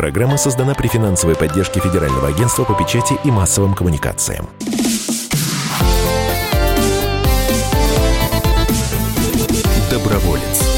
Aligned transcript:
Программа 0.00 0.38
создана 0.38 0.74
при 0.74 0.88
финансовой 0.88 1.36
поддержке 1.36 1.78
Федерального 1.78 2.28
агентства 2.28 2.64
по 2.64 2.72
печати 2.72 3.18
и 3.22 3.30
массовым 3.30 3.74
коммуникациям. 3.74 4.48
Доброволец. 9.90 10.70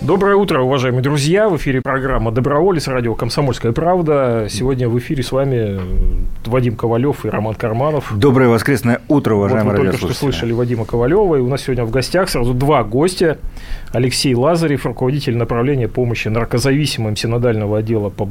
Доброе 0.00 0.36
утро, 0.36 0.62
уважаемые 0.62 1.02
друзья. 1.02 1.50
В 1.50 1.58
эфире 1.58 1.82
программа 1.94 2.32
«Доброволец», 2.32 2.88
радио 2.88 3.14
«Комсомольская 3.14 3.70
правда». 3.70 4.48
Сегодня 4.50 4.88
в 4.88 4.98
эфире 4.98 5.22
с 5.22 5.30
вами 5.30 5.80
Вадим 6.44 6.74
Ковалев 6.74 7.24
и 7.24 7.28
Роман 7.28 7.54
Карманов. 7.54 8.12
Доброе 8.18 8.48
воскресное 8.48 9.00
утро, 9.06 9.36
уважаемые 9.36 9.76
вот 9.76 9.78
вы 9.78 9.92
только 9.92 10.06
что 10.06 10.12
слышали 10.12 10.50
Вадима 10.50 10.86
Ковалева. 10.86 11.36
И 11.36 11.38
у 11.38 11.48
нас 11.48 11.62
сегодня 11.62 11.84
в 11.84 11.92
гостях 11.92 12.28
сразу 12.30 12.52
два 12.52 12.82
гостя. 12.82 13.38
Алексей 13.92 14.34
Лазарев, 14.34 14.86
руководитель 14.86 15.36
направления 15.36 15.86
помощи 15.86 16.26
наркозависимым 16.26 17.14
синодального 17.14 17.78
отдела 17.78 18.10
по 18.10 18.28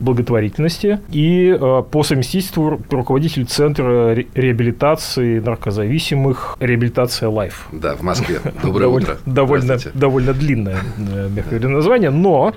благотворительности. 0.00 0.98
И 1.10 1.54
э, 1.60 1.82
по 1.82 2.02
совместительству 2.04 2.80
руководитель 2.88 3.44
Центра 3.44 4.14
реабилитации 4.34 5.40
наркозависимых 5.40 6.56
«Реабилитация 6.58 7.28
Life». 7.28 7.68
Да, 7.70 7.96
в 7.96 8.00
Москве. 8.00 8.40
Доброе 8.62 8.86
утро. 8.86 9.18
Довольно, 9.26 9.76
довольно 9.92 10.32
длинное 10.32 10.78
Э, 10.96 11.28
мягко 11.28 11.50
говоря, 11.50 11.68
название. 11.68 12.10
Но 12.10 12.54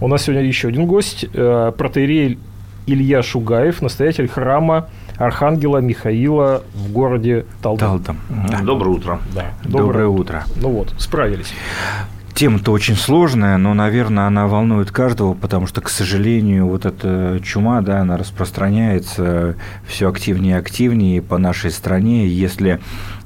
у 0.00 0.08
нас 0.08 0.22
сегодня 0.22 0.44
еще 0.44 0.68
один 0.68 0.86
гость, 0.86 1.24
э, 1.32 1.72
протоиерей 1.76 2.38
Илья 2.86 3.22
Шугаев, 3.22 3.80
настоятель 3.80 4.28
храма 4.28 4.88
Архангела 5.16 5.78
Михаила 5.78 6.62
в 6.74 6.90
городе 6.92 7.46
Талдом. 7.62 8.02
Талдом. 8.02 8.18
Да. 8.50 8.60
Доброе 8.60 8.90
утро. 8.90 9.20
Да. 9.34 9.52
Доброе, 9.62 9.86
Доброе 9.86 10.06
утро. 10.08 10.44
Ну 10.56 10.70
вот, 10.70 10.94
справились. 10.98 11.52
Тема-то 12.34 12.72
очень 12.72 12.96
сложная, 12.96 13.58
но, 13.58 13.74
наверное, 13.74 14.26
она 14.26 14.46
волнует 14.46 14.90
каждого, 14.90 15.34
потому 15.34 15.66
что, 15.66 15.82
к 15.82 15.90
сожалению, 15.90 16.66
вот 16.66 16.86
эта 16.86 17.40
чума, 17.44 17.82
да, 17.82 18.00
она 18.00 18.16
распространяется 18.16 19.56
все 19.86 20.08
активнее 20.08 20.56
и 20.56 20.58
активнее 20.58 21.20
по 21.20 21.36
нашей 21.36 21.70
стране. 21.70 22.26
Если 22.26 22.80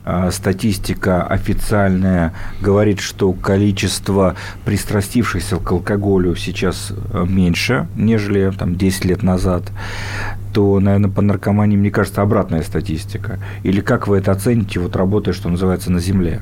а, 0.04 0.30
статистика 0.30 1.24
официальная 1.24 2.32
говорит, 2.60 3.00
что 3.00 3.32
количество 3.32 4.34
пристрастившихся 4.64 5.56
к 5.56 5.72
алкоголю 5.72 6.34
сейчас 6.34 6.92
э, 6.92 7.24
меньше, 7.28 7.88
нежели 7.96 8.50
там, 8.50 8.76
10 8.76 9.04
лет 9.04 9.22
назад, 9.22 9.64
то, 10.52 10.78
наверное, 10.80 11.10
по 11.10 11.22
наркомании, 11.22 11.76
мне 11.76 11.90
кажется, 11.90 12.22
обратная 12.22 12.62
статистика. 12.62 13.38
Или 13.62 13.80
как 13.80 14.08
вы 14.08 14.18
это 14.18 14.32
оцените, 14.32 14.78
вот 14.78 14.94
работая, 14.96 15.32
что 15.32 15.48
называется, 15.48 15.90
на 15.90 16.00
земле? 16.00 16.40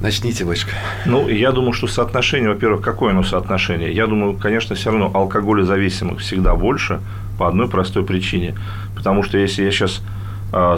Начните, 0.00 0.44
Вачка. 0.44 0.72
Ну, 1.06 1.28
я 1.28 1.50
думаю, 1.50 1.72
что 1.72 1.88
соотношение, 1.88 2.50
во-первых, 2.50 2.82
какое 2.82 3.10
оно 3.10 3.24
соотношение? 3.24 3.92
Я 3.92 4.06
думаю, 4.06 4.34
конечно, 4.36 4.76
все 4.76 4.90
равно 4.90 5.10
алкоголезависимых 5.12 6.20
всегда 6.20 6.54
больше 6.54 7.00
по 7.36 7.48
одной 7.48 7.68
простой 7.68 8.04
причине. 8.04 8.54
Потому 8.94 9.24
что 9.24 9.38
если 9.38 9.64
я 9.64 9.72
сейчас 9.72 10.02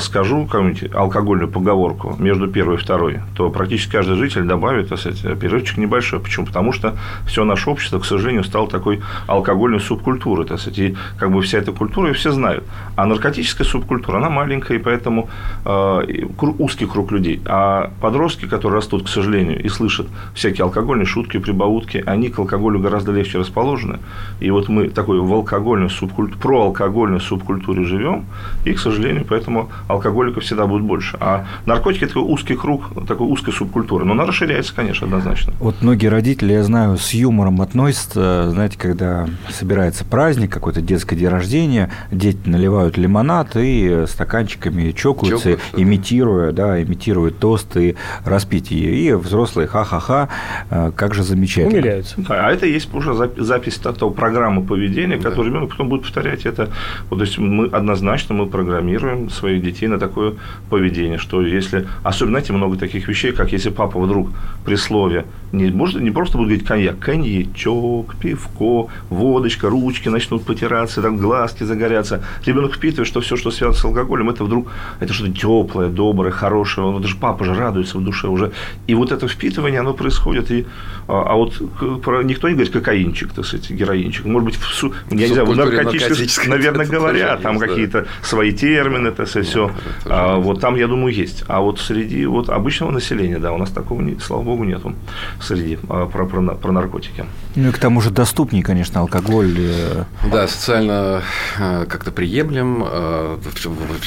скажу 0.00 0.46
какую-нибудь 0.46 0.94
алкогольную 0.94 1.48
поговорку 1.48 2.16
между 2.18 2.48
первой 2.48 2.74
и 2.74 2.78
второй, 2.78 3.20
то 3.36 3.50
практически 3.50 3.92
каждый 3.92 4.16
житель 4.16 4.42
добавит, 4.42 4.88
так 4.88 4.98
сказать, 4.98 5.38
перерывчик 5.38 5.78
небольшой. 5.78 6.18
Почему? 6.20 6.46
Потому 6.46 6.72
что 6.72 6.96
все 7.26 7.44
наше 7.44 7.70
общество, 7.70 7.98
к 7.98 8.04
сожалению, 8.04 8.44
стало 8.44 8.68
такой 8.68 9.00
алкогольной 9.26 9.80
субкультурой, 9.80 10.46
так 10.46 10.58
сказать, 10.58 10.78
и 10.78 10.96
как 11.18 11.30
бы 11.30 11.40
вся 11.42 11.58
эта 11.58 11.72
культура, 11.72 12.10
и 12.10 12.12
все 12.12 12.32
знают. 12.32 12.64
А 12.96 13.06
наркотическая 13.06 13.66
субкультура, 13.66 14.16
она 14.16 14.30
маленькая, 14.30 14.78
и 14.78 14.80
поэтому 14.80 15.28
э, 15.64 16.24
узкий 16.58 16.86
круг 16.86 17.12
людей. 17.12 17.40
А 17.46 17.92
подростки, 18.00 18.46
которые 18.46 18.78
растут, 18.78 19.04
к 19.04 19.08
сожалению, 19.08 19.62
и 19.62 19.68
слышат 19.68 20.08
всякие 20.34 20.64
алкогольные 20.64 21.06
шутки, 21.06 21.38
прибаутки, 21.38 22.02
они 22.06 22.28
к 22.28 22.38
алкоголю 22.38 22.80
гораздо 22.80 23.12
легче 23.12 23.38
расположены. 23.38 23.98
И 24.40 24.50
вот 24.50 24.68
мы 24.68 24.88
такой 24.88 25.20
в 25.20 25.32
алкогольной 25.32 25.90
субкультуре, 25.90 26.40
про 26.40 26.62
алкогольной 26.62 27.20
субкультуре 27.20 27.84
живем, 27.84 28.24
и, 28.64 28.72
к 28.72 28.78
сожалению, 28.78 29.24
поэтому 29.28 29.59
поэтому 29.60 29.70
алкоголиков 29.88 30.44
всегда 30.44 30.66
будет 30.66 30.82
больше. 30.82 31.16
А 31.20 31.46
наркотики– 31.66 32.04
это 32.04 32.14
такой 32.14 32.32
узкий 32.32 32.54
круг, 32.54 32.90
такой 33.06 33.26
узкой 33.26 33.52
субкультуры. 33.52 34.04
Но 34.04 34.12
она 34.12 34.26
расширяется, 34.26 34.74
конечно, 34.74 35.06
однозначно. 35.06 35.52
Вот 35.58 35.76
многие 35.80 36.06
родители, 36.06 36.52
я 36.52 36.62
знаю, 36.62 36.96
с 36.96 37.12
юмором 37.12 37.60
относятся, 37.60 38.50
знаете, 38.50 38.78
когда 38.78 39.28
собирается 39.48 40.04
праздник, 40.04 40.52
какой-то 40.52 40.80
детский 40.80 41.16
день 41.16 41.28
рождения, 41.28 41.90
дети 42.10 42.40
наливают 42.46 42.96
лимонад 42.96 43.56
и 43.56 44.04
стаканчиками 44.06 44.92
чокаются, 44.92 45.50
Чокаются, 45.50 45.80
имитируя, 45.80 46.52
да. 46.52 46.68
да, 46.68 46.82
имитируют 46.82 47.38
тост 47.38 47.76
и 47.76 47.96
распитие. 48.24 48.94
И 48.94 49.12
взрослые 49.12 49.66
ха-ха-ха, 49.66 50.28
э, 50.70 50.92
как 50.94 51.14
же 51.14 51.22
замечательно. 51.22 51.78
Умиляются. 51.78 52.14
Да, 52.18 52.46
а 52.46 52.52
это 52.52 52.66
есть 52.66 52.92
уже 52.94 53.14
запись 53.36 53.76
того 53.76 54.10
программы 54.10 54.62
поведения, 54.64 55.16
да. 55.16 55.30
которую 55.30 55.48
ребенок 55.48 55.70
потом 55.70 55.88
будет 55.88 56.02
повторять 56.02 56.46
это. 56.46 56.70
Вот, 57.08 57.18
то 57.18 57.24
есть 57.24 57.38
мы 57.38 57.66
однозначно 57.66 58.34
мы 58.34 58.46
программируем 58.46 59.30
свои 59.30 59.49
своих 59.50 59.62
детей 59.62 59.88
на 59.88 59.98
такое 59.98 60.34
поведение, 60.68 61.18
что 61.18 61.42
если, 61.42 61.86
особенно, 62.04 62.38
знаете, 62.38 62.52
много 62.52 62.76
таких 62.76 63.08
вещей, 63.08 63.32
как 63.32 63.52
если 63.52 63.70
папа 63.70 64.00
вдруг 64.00 64.30
при 64.64 64.76
слове 64.76 65.24
не, 65.52 65.70
может, 65.70 66.00
не 66.00 66.10
просто 66.10 66.38
будет 66.38 66.48
говорить 66.48 66.66
коньяк, 66.66 66.98
коньячок, 66.98 68.14
пивко, 68.16 68.88
водочка, 69.08 69.68
ручки 69.68 70.08
начнут 70.08 70.44
потираться, 70.44 71.02
там 71.02 71.16
глазки 71.16 71.64
загорятся. 71.64 72.22
Ребенок 72.46 72.74
впитывает, 72.74 73.08
что 73.08 73.20
все, 73.20 73.36
что 73.36 73.50
связано 73.50 73.76
с 73.76 73.84
алкоголем, 73.84 74.30
это 74.30 74.44
вдруг, 74.44 74.68
это 75.00 75.12
что-то 75.12 75.32
теплое, 75.32 75.88
доброе, 75.88 76.30
хорошее. 76.30 76.86
Он, 76.86 77.02
даже 77.02 77.16
папа 77.16 77.44
же 77.44 77.54
радуется 77.54 77.98
в 77.98 78.04
душе 78.04 78.28
уже. 78.28 78.52
И 78.86 78.94
вот 78.94 79.10
это 79.10 79.26
впитывание, 79.26 79.80
оно 79.80 79.94
происходит. 79.94 80.50
И, 80.50 80.66
а, 81.08 81.32
а 81.32 81.34
вот 81.34 81.60
про, 82.02 82.22
никто 82.22 82.48
не 82.48 82.54
говорит 82.54 82.72
кокаинчик, 82.72 83.32
так 83.32 83.44
сказать, 83.44 83.70
героинчик. 83.70 84.26
Может 84.26 84.46
быть, 84.46 84.56
в, 84.56 84.84
я 85.10 85.28
не 85.28 85.34
знаю, 85.34 85.46
в 85.46 85.56
наркотическом, 85.56 86.50
наверное, 86.50 86.86
говорят, 86.86 87.42
там 87.42 87.58
какие-то 87.58 88.06
свои 88.22 88.52
термины, 88.52 89.10
так 89.10 89.28
сказать, 89.28 89.39
и 89.40 89.42
все. 89.42 89.70
А, 90.06 90.36
вот 90.36 90.60
там, 90.60 90.76
я 90.76 90.86
думаю, 90.86 91.14
есть. 91.14 91.44
А 91.48 91.60
вот 91.60 91.80
среди 91.80 92.26
вот 92.26 92.48
обычного 92.48 92.90
населения, 92.90 93.38
да, 93.38 93.52
у 93.52 93.58
нас 93.58 93.70
такого, 93.70 94.00
не, 94.02 94.18
слава 94.18 94.42
богу, 94.42 94.64
нету 94.64 94.94
среди 95.40 95.78
а, 95.88 96.06
про, 96.06 96.26
про, 96.26 96.54
про 96.54 96.72
наркотики. 96.72 97.24
Ну 97.56 97.68
и 97.68 97.72
к 97.72 97.78
тому 97.78 98.00
же 98.00 98.10
доступнее, 98.10 98.62
конечно, 98.62 99.00
алкоголь. 99.00 99.54
Э, 99.58 100.04
да, 100.30 100.46
социально 100.46 101.22
э, 101.58 101.84
как-то 101.88 102.12
приемлем, 102.12 102.84
э, 102.86 103.38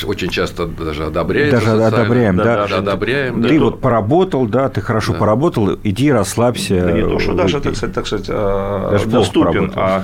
очень 0.05 0.29
часто 0.29 0.65
даже 0.65 1.05
одобряем. 1.05 1.51
Даже 1.51 1.71
одобряем, 1.71 2.37
да. 2.37 2.43
Даже 2.43 2.75
одобряем. 2.77 3.41
Ты 3.43 3.57
да. 3.57 3.65
вот 3.65 3.81
поработал, 3.81 4.45
да, 4.45 4.69
ты 4.69 4.81
хорошо 4.81 5.13
да. 5.13 5.19
поработал, 5.19 5.77
иди 5.83 6.11
расслабься. 6.11 6.85
Да 6.85 6.91
не 6.91 7.01
то, 7.01 7.19
что 7.19 7.33
даже, 7.33 7.59
так 7.59 7.75
сказать, 7.75 7.95
так 7.95 8.07
сказать 8.07 8.27
даже 8.27 9.07
доступен, 9.07 9.71
а 9.75 10.03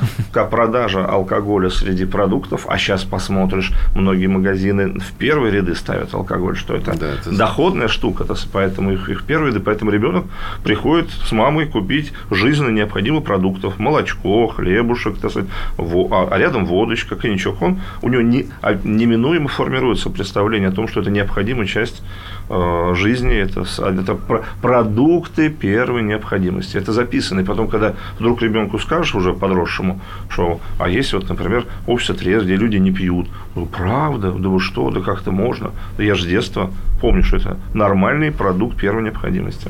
продажа 0.50 1.06
алкоголя 1.06 1.70
среди 1.70 2.06
продуктов, 2.06 2.66
а 2.68 2.78
сейчас 2.78 3.04
посмотришь, 3.04 3.72
многие 3.96 4.28
магазины 4.28 5.00
в 5.00 5.14
первые 5.14 5.54
ряды 5.54 5.76
ставят 5.76 6.14
алкоголь, 6.14 6.58
что 6.58 6.76
это, 6.76 6.98
да, 6.98 7.08
это... 7.14 7.36
доходная 7.36 7.88
штука, 7.88 8.26
то, 8.26 8.36
поэтому 8.52 8.92
их, 8.92 9.10
их 9.10 9.24
первые 9.24 9.52
ряды, 9.52 9.62
поэтому 9.62 9.92
ребенок 9.92 10.26
приходит 10.64 11.10
с 11.10 11.32
мамой 11.32 11.68
купить 11.68 12.12
жизненно 12.32 12.70
необходимых 12.70 13.24
продуктов, 13.30 13.78
молочко, 13.78 14.48
хлебушек, 14.48 15.20
так 15.20 15.30
сказать, 15.30 15.50
а, 15.78 16.28
а 16.32 16.38
рядом 16.40 16.66
водочка, 16.66 17.16
коньячок, 17.16 17.62
он, 17.62 17.80
у 18.02 18.10
него 18.10 18.24
не, 18.24 18.48
а, 18.64 18.74
неминуемо 18.74 19.48
формируется 19.48 20.10
представление 20.10 20.70
о 20.70 20.72
том, 20.72 20.88
что 20.88 21.02
это 21.02 21.12
необходимая 21.12 21.68
часть 21.68 22.02
э, 22.50 22.94
жизни, 22.96 23.36
это, 23.36 23.66
это 23.84 24.18
продукты 24.64 25.50
первой 25.50 26.02
необходимости, 26.02 26.78
это 26.78 26.92
записано, 26.92 27.42
и 27.42 27.44
потом, 27.44 27.68
когда 27.68 27.94
вдруг 28.18 28.42
ребенку 28.42 28.80
скажешь 28.80 29.14
уже 29.14 29.34
подросшему, 29.34 30.02
что, 30.28 30.60
а 30.80 30.90
есть 30.90 31.14
вот, 31.14 31.30
например, 31.30 31.66
общество 31.86 32.16
трезв, 32.16 32.46
где 32.46 32.56
люди 32.56 32.78
не 32.78 32.92
пьют, 32.92 33.28
ну, 33.54 33.68
правда, 33.68 34.32
да 34.32 34.50
вы 34.50 34.60
что, 34.60 34.90
да 34.90 35.02
как-то 35.02 35.32
можно. 35.32 35.70
Да 35.98 36.04
я 36.04 36.16
же 36.16 36.24
с 36.24 36.26
детства 36.26 36.72
помню, 37.00 37.22
что 37.24 37.38
это 37.38 37.58
нормальный 37.76 38.32
продукт 38.32 38.76
первой 38.76 39.04
необходимости. 39.04 39.70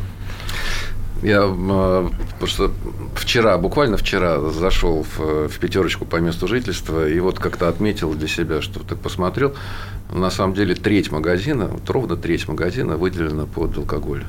Я 1.22 1.44
э, 1.44 2.09
просто 2.40 2.72
вчера, 3.16 3.57
буквально 3.57 3.97
вчера 3.97 4.40
зашел 4.40 5.03
в, 5.03 5.49
в 5.49 5.59
пятерочку 5.59 6.05
по 6.05 6.17
месту 6.17 6.47
жительства 6.47 7.08
и 7.08 7.20
вот 7.20 7.40
как-то 7.40 7.67
отметил 7.67 8.14
для 8.14 8.28
себя, 8.28 8.61
что 8.61 8.79
так 8.79 8.99
посмотрел, 8.99 9.53
на 10.11 10.29
самом 10.32 10.53
деле 10.53 10.76
треть 10.76 11.11
магазина, 11.11 11.66
вот 11.66 11.90
ровно 11.90 12.16
треть 12.16 12.47
магазина 12.47 12.96
выделена 12.96 13.46
под 13.46 13.78
алкоголь. 13.78 14.23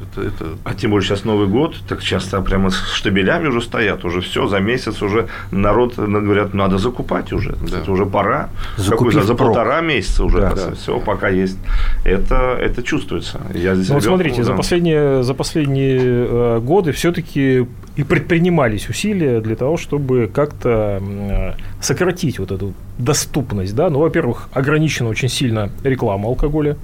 Это, 0.00 0.26
это... 0.26 0.44
А 0.64 0.74
тем 0.74 0.90
более 0.90 1.06
сейчас 1.06 1.24
Новый 1.24 1.48
год, 1.48 1.76
так 1.88 2.02
часто 2.02 2.40
прямо 2.40 2.70
с 2.70 2.92
штабелями 2.92 3.48
уже 3.48 3.60
стоят, 3.60 4.04
уже 4.04 4.20
все, 4.20 4.46
за 4.46 4.60
месяц 4.60 5.02
уже 5.02 5.28
народ, 5.50 5.96
говорят, 5.96 6.54
надо 6.54 6.78
закупать 6.78 7.32
уже, 7.32 7.56
да. 7.70 7.78
это 7.78 7.90
уже 7.92 8.06
пора. 8.06 8.50
Какой, 8.88 9.12
за, 9.12 9.22
за 9.22 9.34
полтора 9.34 9.80
месяца 9.80 10.24
уже, 10.24 10.40
да, 10.40 10.54
да. 10.54 10.74
все, 10.74 11.00
пока 11.00 11.28
есть. 11.28 11.58
Это, 12.04 12.56
это 12.60 12.82
чувствуется. 12.82 13.40
Я 13.54 13.74
здесь 13.74 13.88
ну, 13.88 13.94
вот 13.94 14.04
смотрите, 14.04 14.38
да. 14.38 14.44
за 14.44 14.54
последние, 14.54 15.22
за 15.22 15.34
последние 15.34 15.98
э, 16.00 16.60
годы 16.60 16.92
все-таки 16.92 17.66
и 17.96 18.04
предпринимались 18.04 18.88
усилия 18.88 19.40
для 19.40 19.56
того, 19.56 19.76
чтобы 19.76 20.30
как-то 20.32 21.02
э, 21.02 21.52
сократить 21.80 22.38
вот 22.38 22.52
эту 22.52 22.72
доступность, 22.98 23.74
да, 23.74 23.90
ну, 23.90 23.98
во-первых, 23.98 24.48
ограничена 24.52 25.08
очень 25.08 25.28
сильно 25.28 25.70
реклама 25.82 26.28
алкоголя, 26.28 26.76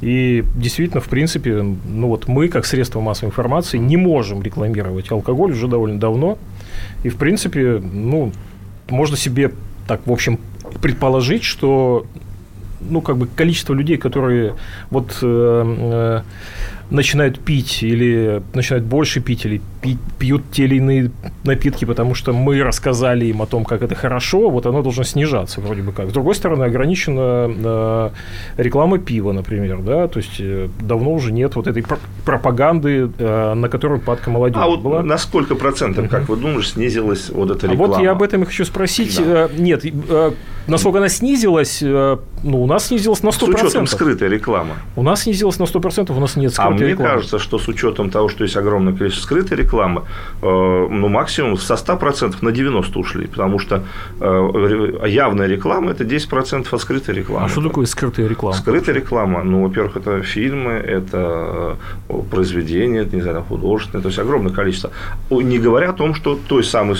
и 0.00 0.44
действительно, 0.54 1.00
в 1.00 1.08
принципе, 1.08 1.62
ну 1.62 2.08
вот 2.08 2.26
мы, 2.26 2.48
как 2.48 2.64
средство 2.64 3.00
массовой 3.00 3.28
информации, 3.28 3.78
не 3.78 3.96
можем 3.96 4.42
рекламировать 4.42 5.10
алкоголь 5.10 5.52
уже 5.52 5.68
довольно 5.68 5.98
давно. 6.00 6.38
И, 7.02 7.10
в 7.10 7.16
принципе, 7.16 7.80
ну, 7.80 8.32
можно 8.88 9.16
себе 9.16 9.52
так, 9.86 10.06
в 10.06 10.12
общем, 10.12 10.38
предположить, 10.80 11.42
что 11.42 12.06
ну, 12.80 13.02
как 13.02 13.18
бы 13.18 13.26
количество 13.26 13.74
людей, 13.74 13.98
которые 13.98 14.54
вот 14.90 15.18
э, 15.20 15.22
э, 15.22 16.22
начинают 16.90 17.38
пить 17.38 17.82
или 17.82 18.42
начинают 18.54 18.84
больше 18.84 19.20
пить 19.20 19.44
или 19.44 19.60
пить, 19.80 19.98
пьют 20.18 20.42
те 20.50 20.64
или 20.64 20.76
иные 20.76 21.10
напитки, 21.44 21.84
потому 21.84 22.14
что 22.14 22.32
мы 22.32 22.62
рассказали 22.62 23.26
им 23.26 23.42
о 23.42 23.46
том, 23.46 23.64
как 23.64 23.82
это 23.82 23.94
хорошо, 23.94 24.50
вот 24.50 24.66
оно 24.66 24.82
должно 24.82 25.04
снижаться 25.04 25.60
вроде 25.60 25.82
бы 25.82 25.92
как. 25.92 26.10
С 26.10 26.12
другой 26.12 26.34
стороны, 26.34 26.64
ограничена 26.64 27.48
э, 27.48 28.10
реклама 28.56 28.98
пива, 28.98 29.32
например, 29.32 29.78
да, 29.78 30.08
то 30.08 30.18
есть 30.18 30.40
э, 30.40 30.68
давно 30.80 31.12
уже 31.12 31.32
нет 31.32 31.56
вот 31.56 31.66
этой 31.66 31.84
пропаганды, 32.24 33.10
э, 33.18 33.54
на 33.54 33.68
которую 33.68 34.00
падка 34.00 34.30
молодежи 34.30 34.62
А 34.62 34.66
вот 34.66 34.80
была. 34.80 35.02
на 35.02 35.18
сколько 35.18 35.54
процентов, 35.54 36.08
как 36.08 36.28
вы 36.28 36.36
думаете, 36.36 36.70
снизилась 36.70 37.30
вот 37.30 37.50
эта 37.50 37.68
реклама? 37.68 37.94
А 37.94 37.98
вот 37.98 38.02
я 38.02 38.10
об 38.12 38.22
этом 38.22 38.42
и 38.42 38.46
хочу 38.46 38.64
спросить. 38.64 39.16
Да. 39.24 39.48
Нет, 39.56 39.84
насколько 40.66 40.98
она 40.98 41.08
снизилась, 41.08 41.82
э, 41.82 42.16
ну, 42.42 42.62
у 42.62 42.66
нас 42.66 42.86
снизилась 42.86 43.22
на 43.22 43.28
100%. 43.28 43.32
С 43.32 43.62
учетом 43.64 43.86
скрытой 43.86 44.28
рекламы. 44.28 44.74
У 44.96 45.02
нас 45.02 45.22
снизилась 45.22 45.58
на 45.58 45.64
100%, 45.64 46.16
у 46.16 46.20
нас 46.20 46.36
нет 46.36 46.52
скрытой 46.52 46.86
а 46.86 46.90
рекламы. 46.90 46.94
мне 46.94 46.96
кажется, 46.96 47.38
что 47.38 47.58
с 47.58 47.68
учетом 47.68 48.10
того, 48.10 48.28
что 48.28 48.44
есть 48.44 48.56
огромное 48.56 48.94
количество 48.94 49.24
скрытой 49.24 49.56
рекламы, 49.58 50.02
э, 50.42 50.46
ну, 50.46 51.08
максимум 51.08 51.56
со 51.56 51.74
100% 51.74 52.36
на 52.42 52.50
90% 52.50 52.98
ушли, 52.98 53.26
потому 53.26 53.58
что 53.58 53.82
э, 54.20 55.08
явная 55.08 55.46
реклама– 55.46 55.90
это 55.92 56.04
10% 56.04 56.68
от 56.70 56.80
скрытой 56.80 57.14
рекламы. 57.14 57.46
А 57.46 57.48
что 57.48 57.62
такое 57.62 57.86
скрытая 57.86 58.28
реклама? 58.28 58.56
Скрытая 58.56 58.94
реклама, 58.94 59.42
ну, 59.42 59.62
во-первых, 59.62 59.96
это 59.96 60.22
фильмы, 60.22 60.72
это 60.72 61.76
произведения, 62.30 63.06
не 63.10 63.22
знаю, 63.22 63.42
художественные, 63.42 64.02
то 64.02 64.08
есть 64.08 64.18
огромное 64.18 64.52
количество. 64.52 64.90
Не 65.30 65.58
говоря 65.58 65.90
о 65.90 65.92
том, 65.92 66.14
что 66.14 66.38
той 66.48 66.64
самой 66.64 66.96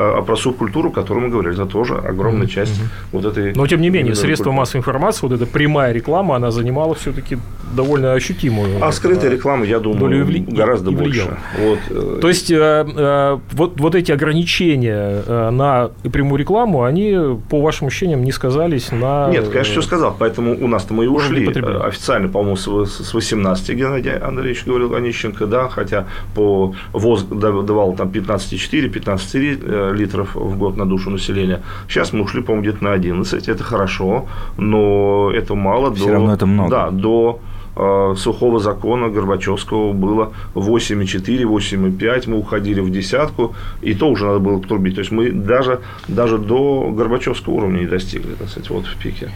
а, 0.00 0.18
а 0.18 0.22
про 0.22 0.36
субкультуру, 0.36 0.88
о 0.88 0.92
которой 0.92 1.18
мы 1.18 1.28
говорили, 1.28 1.54
это 1.54 1.66
тоже 1.66 1.94
огромная 1.94 2.46
часть 2.46 2.80
mm-hmm. 2.80 3.12
вот 3.12 3.24
этой... 3.26 3.52
Но, 3.54 3.66
тем 3.66 3.82
не 3.82 3.90
менее, 3.90 4.14
средства 4.14 4.50
массовой 4.50 4.80
информации, 4.80 5.26
вот 5.26 5.32
эта 5.32 5.46
прямая 5.46 5.92
реклама, 5.92 6.36
она 6.36 6.50
занимала 6.50 6.94
все-таки 6.94 7.36
довольно 7.76 8.14
ощутимую... 8.14 8.82
А 8.82 8.92
скрытая 8.92 9.30
реклама, 9.30 9.66
я 9.66 9.78
думаю, 9.78 10.24
вли... 10.24 10.40
гораздо 10.40 10.90
больше. 10.90 11.36
Вот. 11.58 11.78
Э, 11.90 12.18
То 12.20 12.28
есть, 12.28 12.50
э, 12.50 12.56
э, 12.56 13.38
вот, 13.52 13.78
вот 13.78 13.94
эти 13.94 14.10
ограничения 14.10 15.22
э, 15.26 15.50
на 15.50 15.90
прямую 16.10 16.38
рекламу, 16.38 16.84
они, 16.84 17.38
по 17.50 17.60
вашим 17.60 17.88
ощущениям, 17.88 18.24
не 18.24 18.32
сказались 18.32 18.92
на... 18.92 19.28
Нет, 19.30 19.48
конечно, 19.48 19.72
все 19.72 19.82
сказал. 19.82 20.16
Поэтому 20.18 20.56
у 20.58 20.66
нас-то 20.66 20.94
мы 20.94 21.04
и 21.04 21.08
ушли 21.08 21.46
официально, 21.46 22.28
по-моему, 22.28 22.56
с 22.56 23.12
18 23.14 23.70
Геннадий 23.76 24.16
Андреевич 24.16 24.64
говорил 24.64 24.94
Онищенко, 24.94 25.46
да, 25.46 25.68
хотя 25.68 26.06
по 26.34 26.74
ВОЗ 26.92 27.24
давал 27.24 27.92
там 27.92 28.08
15,4, 28.08 28.92
15,3 28.92 29.89
литров 29.92 30.34
в 30.34 30.56
год 30.58 30.76
на 30.76 30.86
душу 30.86 31.10
населения. 31.10 31.62
Сейчас 31.88 32.12
мы 32.12 32.22
ушли, 32.22 32.42
по-моему, 32.42 32.62
где-то 32.62 32.84
на 32.84 32.92
11. 32.92 33.48
Это 33.48 33.64
хорошо, 33.64 34.26
но 34.58 35.30
это 35.34 35.54
мало. 35.54 35.94
Все 35.94 36.06
до, 36.06 36.12
равно 36.12 36.34
это 36.34 36.46
много. 36.46 36.70
Да, 36.70 36.90
до 36.90 37.40
Э, 37.76 38.14
сухого 38.16 38.58
закона 38.58 39.08
Горбачевского 39.08 39.92
было 39.92 40.32
8,4, 40.54 41.44
8,5, 41.44 42.28
мы 42.28 42.38
уходили 42.38 42.80
в 42.80 42.90
десятку, 42.90 43.54
и 43.80 43.94
то 43.94 44.08
уже 44.10 44.26
надо 44.26 44.40
было 44.40 44.60
трубить. 44.60 44.96
То 44.96 45.00
есть 45.00 45.12
мы 45.12 45.30
даже, 45.30 45.80
даже 46.08 46.38
до 46.38 46.90
Горбачевского 46.90 47.54
уровня 47.54 47.80
не 47.80 47.86
достигли, 47.86 48.34
так 48.34 48.48
сказать, 48.48 48.70
вот 48.70 48.86
в 48.86 48.96
пике. 48.96 49.30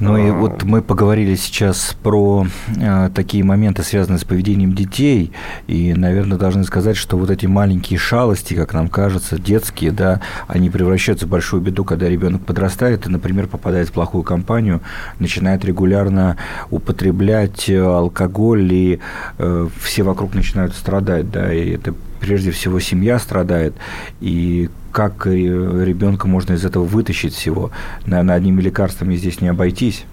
Ну 0.00 0.14
а... 0.14 0.20
и 0.20 0.30
вот 0.30 0.64
мы 0.64 0.82
поговорили 0.82 1.34
сейчас 1.34 1.96
про 2.02 2.46
э, 2.76 3.10
такие 3.14 3.42
моменты, 3.42 3.82
связанные 3.82 4.18
с 4.18 4.24
поведением 4.24 4.74
детей, 4.74 5.32
и, 5.66 5.94
наверное, 5.94 6.36
должны 6.36 6.64
сказать, 6.64 6.96
что 6.96 7.16
вот 7.16 7.30
эти 7.30 7.46
маленькие 7.46 7.98
шалости, 7.98 8.52
как 8.52 8.74
нам 8.74 8.88
кажется, 8.88 9.38
детские, 9.38 9.92
да, 9.92 10.20
они 10.46 10.68
превращаются 10.68 11.24
в 11.24 11.30
большую 11.30 11.62
беду, 11.62 11.84
когда 11.84 12.06
ребенок 12.06 12.44
подрастает 12.44 13.06
и, 13.06 13.10
например, 13.10 13.46
попадает 13.46 13.88
в 13.88 13.92
плохую 13.92 14.24
компанию, 14.24 14.82
начинает 15.18 15.64
регулярно 15.64 16.36
употреблять 16.70 17.70
э, 17.70 17.77
алкоголь, 17.78 18.72
и 18.72 19.00
э, 19.38 19.68
все 19.80 20.02
вокруг 20.02 20.34
начинают 20.34 20.74
страдать, 20.74 21.30
да, 21.30 21.52
и 21.52 21.70
это 21.70 21.94
прежде 22.20 22.50
всего 22.50 22.80
семья 22.80 23.18
страдает, 23.18 23.74
и 24.20 24.68
как 24.92 25.26
ребенка 25.26 26.26
можно 26.26 26.54
из 26.54 26.64
этого 26.64 26.84
вытащить 26.84 27.34
всего? 27.34 27.70
Наверное, 28.06 28.36
одними 28.36 28.60
лекарствами 28.60 29.14
здесь 29.16 29.40
не 29.40 29.48
обойтись. 29.48 30.04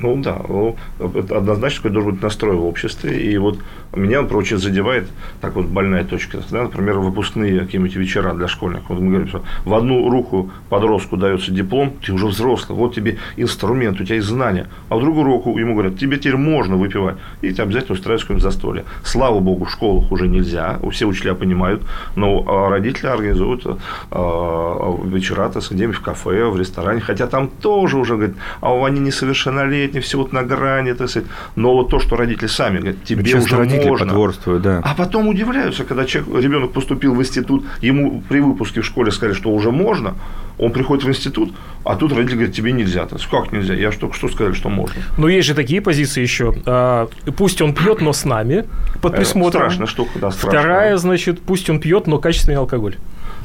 Ну 0.00 0.16
да, 0.16 0.40
ну, 0.48 0.76
однозначно 0.98 1.82
какой 1.82 1.92
должен 1.92 2.12
быть 2.12 2.22
настрой 2.22 2.56
в 2.56 2.64
обществе. 2.64 3.32
И 3.32 3.38
вот 3.38 3.58
меня, 3.96 4.22
прочее, 4.22 4.58
задевает 4.58 5.08
так 5.40 5.54
вот 5.56 5.66
больная 5.66 6.04
точка. 6.04 6.38
Да, 6.50 6.62
например, 6.62 6.98
выпускные 6.98 7.60
какие-нибудь 7.60 7.96
вечера 7.96 8.34
для 8.34 8.48
школьников. 8.48 8.90
Вот 8.90 9.00
мы 9.00 9.08
говорим, 9.08 9.28
что 9.28 9.42
в 9.64 9.74
одну 9.74 10.08
руку 10.10 10.50
подростку 10.68 11.16
дается 11.16 11.50
диплом, 11.52 11.94
ты 12.04 12.12
уже 12.12 12.26
взрослый, 12.26 12.78
вот 12.78 12.94
тебе 12.94 13.18
инструмент, 13.36 14.00
у 14.00 14.04
тебя 14.04 14.16
есть 14.16 14.28
знания. 14.28 14.68
А 14.88 14.96
в 14.96 15.00
другую 15.00 15.24
руку 15.24 15.58
ему 15.58 15.74
говорят, 15.74 15.98
тебе 15.98 16.16
теперь 16.16 16.36
можно 16.36 16.76
выпивать. 16.76 17.16
И 17.42 17.52
тебя 17.52 17.64
обязательно 17.64 17.94
устраивают 17.94 18.22
какое-нибудь 18.22 18.42
застолье. 18.42 18.84
Слава 19.04 19.40
богу, 19.40 19.64
в 19.64 19.70
школах 19.70 20.10
уже 20.12 20.28
нельзя, 20.28 20.78
все 20.90 21.06
учителя 21.06 21.34
понимают, 21.34 21.82
но 22.16 22.44
а, 22.46 22.70
родители 22.70 23.06
организуют 23.06 23.66
а, 24.10 24.96
вечера, 25.04 25.48
так 25.48 25.62
сказать, 25.62 25.72
где-нибудь 25.72 25.96
в 25.96 26.02
кафе, 26.02 26.46
в 26.46 26.58
ресторане, 26.58 27.00
хотя 27.00 27.26
там 27.26 27.48
тоже 27.48 27.98
уже 27.98 28.14
говорят, 28.14 28.36
а 28.60 28.86
они 28.86 29.00
несовершеннолетние, 29.00 30.02
все 30.02 30.18
вот 30.18 30.32
на 30.32 30.42
грани, 30.42 30.92
так 30.92 31.08
сказать. 31.08 31.28
Но 31.56 31.74
вот 31.74 31.90
то, 31.90 31.98
что 31.98 32.16
родители 32.16 32.48
сами 32.48 32.78
говорят, 32.78 33.04
тебе 33.04 33.24
Часто 33.24 33.46
уже 33.46 33.56
родители 33.56 33.83
можно. 33.88 34.06
потворствуют, 34.06 34.62
да. 34.62 34.80
А 34.82 34.94
потом 34.94 35.28
удивляются, 35.28 35.84
когда 35.84 36.04
человек, 36.04 36.42
ребенок 36.42 36.72
поступил 36.72 37.14
в 37.14 37.20
институт, 37.20 37.64
ему 37.80 38.22
при 38.28 38.40
выпуске 38.40 38.80
в 38.80 38.86
школе 38.86 39.10
сказали, 39.10 39.34
что 39.34 39.50
уже 39.50 39.70
можно, 39.70 40.14
он 40.58 40.72
приходит 40.72 41.04
в 41.04 41.08
институт, 41.08 41.52
а 41.84 41.96
тут 41.96 42.12
родители 42.12 42.36
говорят, 42.36 42.54
тебе 42.54 42.72
нельзя. 42.72 43.06
То 43.06 43.16
как 43.30 43.52
нельзя? 43.52 43.74
Я 43.74 43.90
же 43.90 43.98
только 43.98 44.14
что 44.14 44.28
сказали, 44.28 44.54
что 44.54 44.68
можно. 44.68 44.94
Но 45.18 45.28
есть 45.28 45.48
же 45.48 45.54
такие 45.54 45.80
позиции 45.80 46.22
еще. 46.22 46.54
А, 46.66 47.08
пусть 47.36 47.60
он 47.60 47.74
пьет, 47.74 48.00
но 48.00 48.12
с 48.12 48.24
нами, 48.24 48.64
под 49.00 49.14
э, 49.14 49.16
присмотром. 49.16 49.62
Страшная 49.62 49.86
штука, 49.86 50.10
да, 50.20 50.30
страшная. 50.30 50.60
Вторая, 50.60 50.96
значит, 50.96 51.40
пусть 51.40 51.68
он 51.70 51.80
пьет, 51.80 52.06
но 52.06 52.18
качественный 52.18 52.58
алкоголь. 52.58 52.96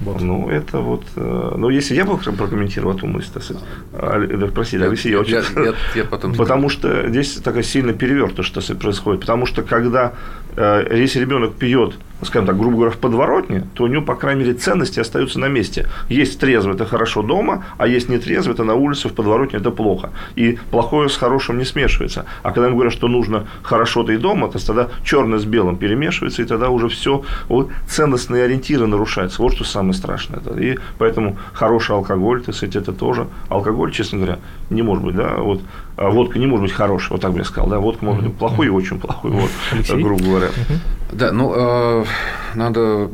Вот. 0.02 0.22
Ну, 0.22 0.50
это 0.50 0.80
вот... 0.80 1.04
Э, 1.16 1.56
ну, 1.58 1.70
если 1.70 1.96
я 1.96 2.06
бы 2.06 2.18
прокомментировал 2.18 2.96
эту 2.96 3.08
мысль, 3.08 3.30
то 3.34 3.40
есть, 3.40 4.54
простите, 4.54 4.84
Алексей, 4.86 5.12
я, 5.12 5.22
я, 5.26 5.44
я, 5.56 5.74
я 5.96 6.06
потом... 6.06 6.34
Потому 6.36 6.70
что 6.70 7.10
здесь 7.10 7.36
такая 7.36 7.64
сильно 7.64 7.94
перевертыш, 7.94 8.46
что 8.46 8.62
происходит. 8.76 9.22
Потому 9.22 9.46
что, 9.46 9.62
когда, 9.64 10.14
э, 10.56 10.88
если 10.96 11.20
ребенок 11.20 11.56
пьет 11.56 11.96
скажем 12.24 12.48
так, 12.48 12.58
грубо 12.58 12.76
говоря, 12.76 12.92
в 12.92 12.98
подворотне, 12.98 13.68
то 13.74 13.84
у 13.84 13.88
него, 13.88 14.02
по 14.02 14.16
крайней 14.16 14.42
мере, 14.42 14.54
ценности 14.54 15.00
остаются 15.00 15.40
на 15.40 15.48
месте. 15.48 15.88
Есть 16.10 16.40
трезвый– 16.40 16.76
это 16.76 16.86
хорошо 16.86 17.22
дома, 17.22 17.66
а 17.78 17.88
есть 17.88 18.10
нетрезвый– 18.10 18.54
это 18.56 18.64
на 18.64 18.76
улице, 18.76 19.10
в 19.10 19.14
подворотне– 19.14 19.60
это 19.60 19.72
плохо. 19.72 20.10
И 20.36 20.58
плохое 20.72 21.10
с 21.10 21.18
хорошим 21.18 21.58
не 21.58 21.66
смешивается. 21.66 22.26
А 22.44 22.52
когда 22.52 22.70
мы 22.70 22.76
говорим, 22.76 22.92
что 22.92 23.08
нужно 23.08 23.48
хорошо-то 23.64 24.12
и 24.12 24.18
дома, 24.18 24.50
то 24.50 24.66
тогда 24.66 24.90
черное 25.04 25.40
с 25.40 25.46
белым 25.46 25.78
перемешивается, 25.78 26.42
и 26.42 26.46
тогда 26.46 26.70
уже 26.70 26.88
все, 26.90 27.24
вот, 27.48 27.70
ценностные 27.88 28.44
ориентиры 28.44 28.88
нарушаются. 28.88 29.42
Вот 29.42 29.54
что 29.54 29.64
самое 29.64 29.94
страшное. 29.94 30.40
И 30.58 30.78
поэтому 30.98 31.38
хороший 31.54 31.96
алкоголь, 31.96 32.42
так 32.42 32.56
сказать, 32.56 32.76
это 32.76 32.94
тоже. 32.94 33.28
Алкоголь, 33.50 33.92
честно 33.92 34.18
говоря, 34.18 34.40
не 34.70 34.82
может 34.82 35.04
быть, 35.04 35.16
да, 35.16 35.38
вот 35.38 35.62
водка 36.08 36.40
не 36.40 36.48
может 36.48 36.64
быть 36.64 36.72
хорошей, 36.72 37.12
вот 37.12 37.22
так 37.22 37.34
бы 37.34 37.40
я 37.40 37.44
сказал, 37.44 37.70
да, 37.70 37.80
водка 37.80 38.06
может 38.06 38.24
быть 38.24 38.36
плохой 38.36 38.68
и 38.68 38.70
очень 38.70 39.00
плохой, 39.00 39.32
вот, 39.32 39.50
грубо 39.90 40.24
говоря. 40.24 40.48
Да, 41.12 41.32
ну, 41.32 41.54
э, 41.56 42.06
надо 42.56 43.10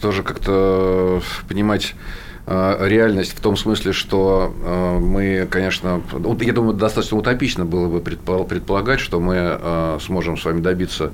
тоже 0.00 0.22
как-то 0.22 1.20
понимать 1.48 1.94
э, 2.46 2.76
реальность 2.88 3.36
в 3.36 3.40
том 3.40 3.56
смысле, 3.56 3.92
что 3.92 4.52
э, 4.64 4.98
мы, 4.98 5.46
конечно, 5.48 6.00
я 6.40 6.52
думаю, 6.52 6.74
достаточно 6.74 7.18
утопично 7.18 7.64
было 7.64 7.88
бы 7.88 8.00
предполагать, 8.00 9.00
что 9.00 9.20
мы 9.20 9.98
сможем 10.00 10.36
с 10.36 10.44
вами 10.44 10.60
добиться 10.60 11.12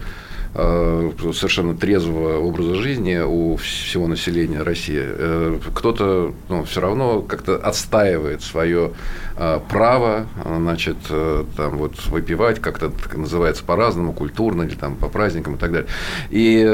совершенно 0.52 1.76
трезвого 1.76 2.38
образа 2.38 2.74
жизни 2.74 3.18
у 3.18 3.56
всего 3.56 4.08
населения 4.08 4.62
России, 4.62 5.00
э, 5.00 5.58
кто-то 5.74 6.34
ну, 6.48 6.64
все 6.64 6.80
равно 6.80 7.22
как-то 7.22 7.56
отстаивает 7.56 8.42
свое 8.42 8.90
э, 9.36 9.60
право, 9.68 10.26
значит, 10.44 10.96
там 11.56 11.78
вот 11.78 12.04
выпивать, 12.06 12.60
как-то 12.60 12.90
называется 13.14 13.62
по-разному, 13.64 14.12
культурно 14.12 14.62
или 14.62 14.74
там 14.74 14.96
по 14.96 15.08
праздникам 15.08 15.54
и 15.54 15.58
так 15.58 15.70
далее. 15.72 15.88
И 16.30 16.64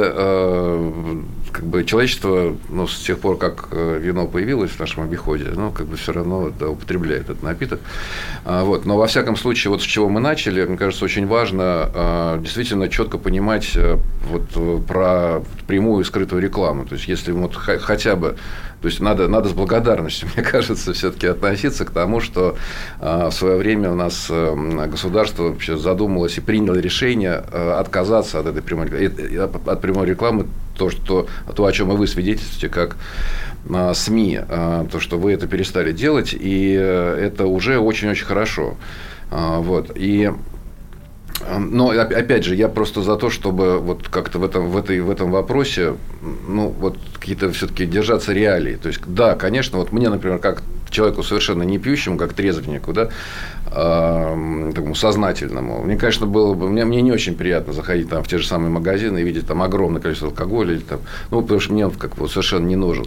как 1.52 1.64
бы 1.64 1.84
человечество, 1.84 2.56
ну, 2.68 2.86
с 2.86 2.98
тех 2.98 3.18
пор, 3.18 3.38
как 3.38 3.68
вино 3.72 4.26
появилось 4.26 4.70
в 4.72 4.80
нашем 4.80 5.04
обиходе, 5.04 5.46
ну, 5.54 5.70
как 5.70 5.86
бы 5.86 5.96
все 5.96 6.12
равно 6.12 6.50
да, 6.58 6.68
употребляет 6.68 7.24
этот 7.24 7.42
напиток. 7.42 7.80
А, 8.44 8.64
вот. 8.64 8.84
Но 8.84 8.96
во 8.96 9.06
всяком 9.06 9.36
случае, 9.36 9.70
вот 9.70 9.82
с 9.82 9.84
чего 9.84 10.08
мы 10.08 10.20
начали, 10.20 10.64
мне 10.64 10.76
кажется, 10.76 11.04
очень 11.04 11.26
важно 11.26 12.38
действительно 12.40 12.88
четко 12.88 13.18
понимать 13.18 13.65
говорить 13.66 13.76
э, 13.76 13.98
вот 14.28 14.42
э, 14.54 14.78
про 14.86 15.42
прямую 15.66 16.04
скрытую 16.04 16.42
рекламу. 16.42 16.84
То 16.84 16.94
есть, 16.94 17.08
если 17.08 17.32
вот 17.32 17.54
хотя 17.54 18.16
бы 18.16 18.36
то 18.82 18.88
есть 18.88 19.00
надо, 19.00 19.26
надо 19.26 19.48
с 19.48 19.52
благодарностью, 19.52 20.28
мне 20.36 20.44
кажется, 20.44 20.92
все-таки 20.92 21.26
относиться 21.26 21.84
к 21.84 21.90
тому, 21.90 22.20
что 22.20 22.56
э, 23.00 23.28
в 23.30 23.32
свое 23.32 23.56
время 23.56 23.90
у 23.90 23.94
нас 23.94 24.30
государство 24.30 25.44
вообще 25.44 25.76
задумалось 25.76 26.38
и 26.38 26.40
приняло 26.40 26.76
решение 26.76 27.34
отказаться 27.34 28.40
от 28.40 28.46
этой 28.46 28.62
прямой, 28.62 28.86
от 28.86 29.80
прямой 29.80 30.06
рекламы 30.06 30.46
то, 30.76 30.90
что, 30.90 31.26
то, 31.54 31.64
о 31.64 31.72
чем 31.72 31.90
и 31.92 31.96
вы 31.96 32.06
свидетельствуете, 32.06 32.68
как 32.68 32.96
СМИ, 33.94 34.40
то, 34.92 35.00
что 35.00 35.18
вы 35.18 35.32
это 35.32 35.46
перестали 35.46 35.92
делать, 35.92 36.36
и 36.38 36.70
это 36.72 37.46
уже 37.46 37.78
очень-очень 37.78 38.26
хорошо. 38.26 38.76
Вот. 39.30 39.90
И 39.94 40.30
но 41.58 41.90
опять 41.90 42.44
же, 42.44 42.54
я 42.54 42.68
просто 42.68 43.02
за 43.02 43.16
то, 43.16 43.28
чтобы 43.30 43.78
вот 43.78 44.08
как-то 44.08 44.38
в 44.38 44.44
этом, 44.44 44.70
в, 44.70 44.76
этой, 44.76 45.00
в 45.00 45.10
этом 45.10 45.30
вопросе, 45.30 45.94
ну, 46.48 46.68
вот 46.68 46.96
какие-то 47.14 47.52
все-таки 47.52 47.86
держаться 47.86 48.32
реалии. 48.32 48.76
То 48.76 48.88
есть, 48.88 49.00
да, 49.06 49.34
конечно, 49.34 49.78
вот 49.78 49.92
мне, 49.92 50.08
например, 50.08 50.38
как 50.38 50.62
человеку 50.90 51.22
совершенно 51.22 51.62
не 51.62 51.78
пьющему, 51.78 52.16
как 52.16 52.32
трезвеннику, 52.32 52.92
да, 52.92 53.10
э, 53.66 54.72
такому 54.74 54.94
сознательному. 54.94 55.82
Мне, 55.82 55.96
конечно, 55.96 56.26
было 56.26 56.54
бы, 56.54 56.70
мне, 56.70 56.84
мне 56.84 57.02
не 57.02 57.12
очень 57.12 57.34
приятно 57.34 57.72
заходить 57.72 58.08
там 58.08 58.22
в 58.22 58.28
те 58.28 58.38
же 58.38 58.46
самые 58.46 58.70
магазины 58.70 59.18
и 59.20 59.24
видеть 59.24 59.46
там 59.46 59.62
огромное 59.62 60.00
количество 60.00 60.28
алкоголя 60.28 60.72
или 60.72 60.80
там, 60.80 61.00
ну, 61.30 61.42
потому 61.42 61.60
что 61.60 61.72
мне 61.72 61.86
он 61.86 61.92
как 61.92 62.16
бы 62.16 62.28
совершенно 62.28 62.66
не 62.66 62.76
нужен. 62.76 63.06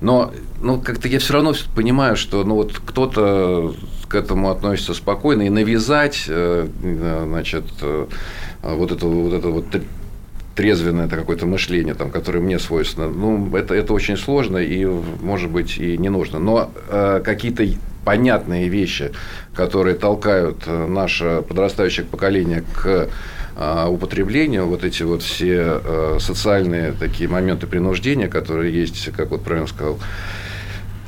Но, 0.00 0.32
ну, 0.60 0.80
как-то 0.80 1.06
я 1.08 1.18
все 1.18 1.34
равно 1.34 1.54
понимаю, 1.76 2.16
что, 2.16 2.42
ну, 2.44 2.56
вот 2.56 2.72
кто-то 2.84 3.74
к 4.08 4.14
этому 4.14 4.50
относится 4.50 4.94
спокойно 4.94 5.42
и 5.42 5.50
навязать, 5.50 6.24
э, 6.28 6.66
значит, 7.26 7.64
э, 7.82 8.06
вот 8.62 8.92
это 8.92 9.06
вот 9.06 9.32
это 9.34 9.48
вот 9.48 9.66
трезвенное 10.58 11.06
это 11.06 11.14
какое-то 11.14 11.46
мышление, 11.46 11.94
там, 11.94 12.10
которое 12.10 12.40
мне 12.40 12.58
свойственно. 12.58 13.08
Ну, 13.08 13.56
это, 13.56 13.74
это 13.74 13.92
очень 13.92 14.16
сложно 14.16 14.56
и, 14.56 14.84
может 14.84 15.50
быть, 15.50 15.78
и 15.78 15.96
не 15.96 16.08
нужно. 16.08 16.40
Но 16.40 16.72
э, 16.88 17.20
какие-то 17.24 17.64
понятные 18.04 18.68
вещи, 18.68 19.12
которые 19.54 19.94
толкают 19.94 20.64
э, 20.66 20.86
наше 20.88 21.44
подрастающее 21.46 22.04
поколение 22.04 22.64
к 22.74 23.08
э, 23.56 23.86
употреблению, 23.88 24.66
вот 24.66 24.82
эти 24.82 25.04
вот 25.04 25.22
все 25.22 25.80
э, 25.84 26.16
социальные 26.18 26.92
такие 26.92 27.28
моменты 27.28 27.68
принуждения, 27.68 28.26
которые 28.26 28.74
есть, 28.74 29.12
как 29.12 29.30
вот 29.30 29.44
правильно 29.44 29.68
сказал 29.68 29.98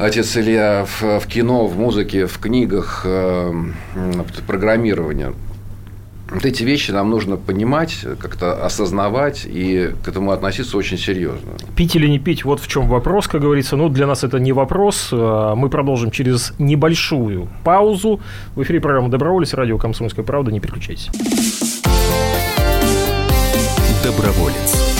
отец 0.01 0.37
Илья, 0.37 0.87
в, 0.87 1.21
в 1.21 1.27
кино, 1.27 1.67
в 1.67 1.79
музыке, 1.79 2.27
в 2.27 2.39
книгах, 2.39 3.03
э, 3.05 3.53
программирования 4.47 5.33
вот 6.31 6.45
эти 6.45 6.63
вещи 6.63 6.93
нам 6.93 7.11
нужно 7.11 7.37
понимать, 7.37 8.05
как-то 8.21 8.65
осознавать 8.65 9.47
и 9.47 9.91
к 10.05 10.09
этому 10.09 10.31
относиться 10.31 10.77
очень 10.77 10.97
серьезно. 10.97 11.51
Пить 11.77 11.97
или 11.97 12.07
не 12.07 12.19
пить, 12.19 12.45
вот 12.45 12.61
в 12.61 12.69
чем 12.69 12.89
вопрос, 12.89 13.27
как 13.27 13.41
говорится. 13.41 13.77
Ну, 13.77 13.89
для 13.89 14.07
нас 14.07 14.23
это 14.25 14.39
не 14.39 14.53
вопрос. 14.53 15.09
А, 15.13 15.55
мы 15.55 15.69
продолжим 15.69 16.11
через 16.11 16.53
небольшую 16.59 17.49
паузу. 17.65 18.21
В 18.55 18.63
эфире 18.63 18.81
программа 18.81 19.09
«Доброволец», 19.09 19.55
радио 19.55 19.79
«Комсомольская 19.79 20.25
правда». 20.25 20.53
Не 20.53 20.61
переключайтесь. 20.61 21.09
Доброволец. 24.05 25.00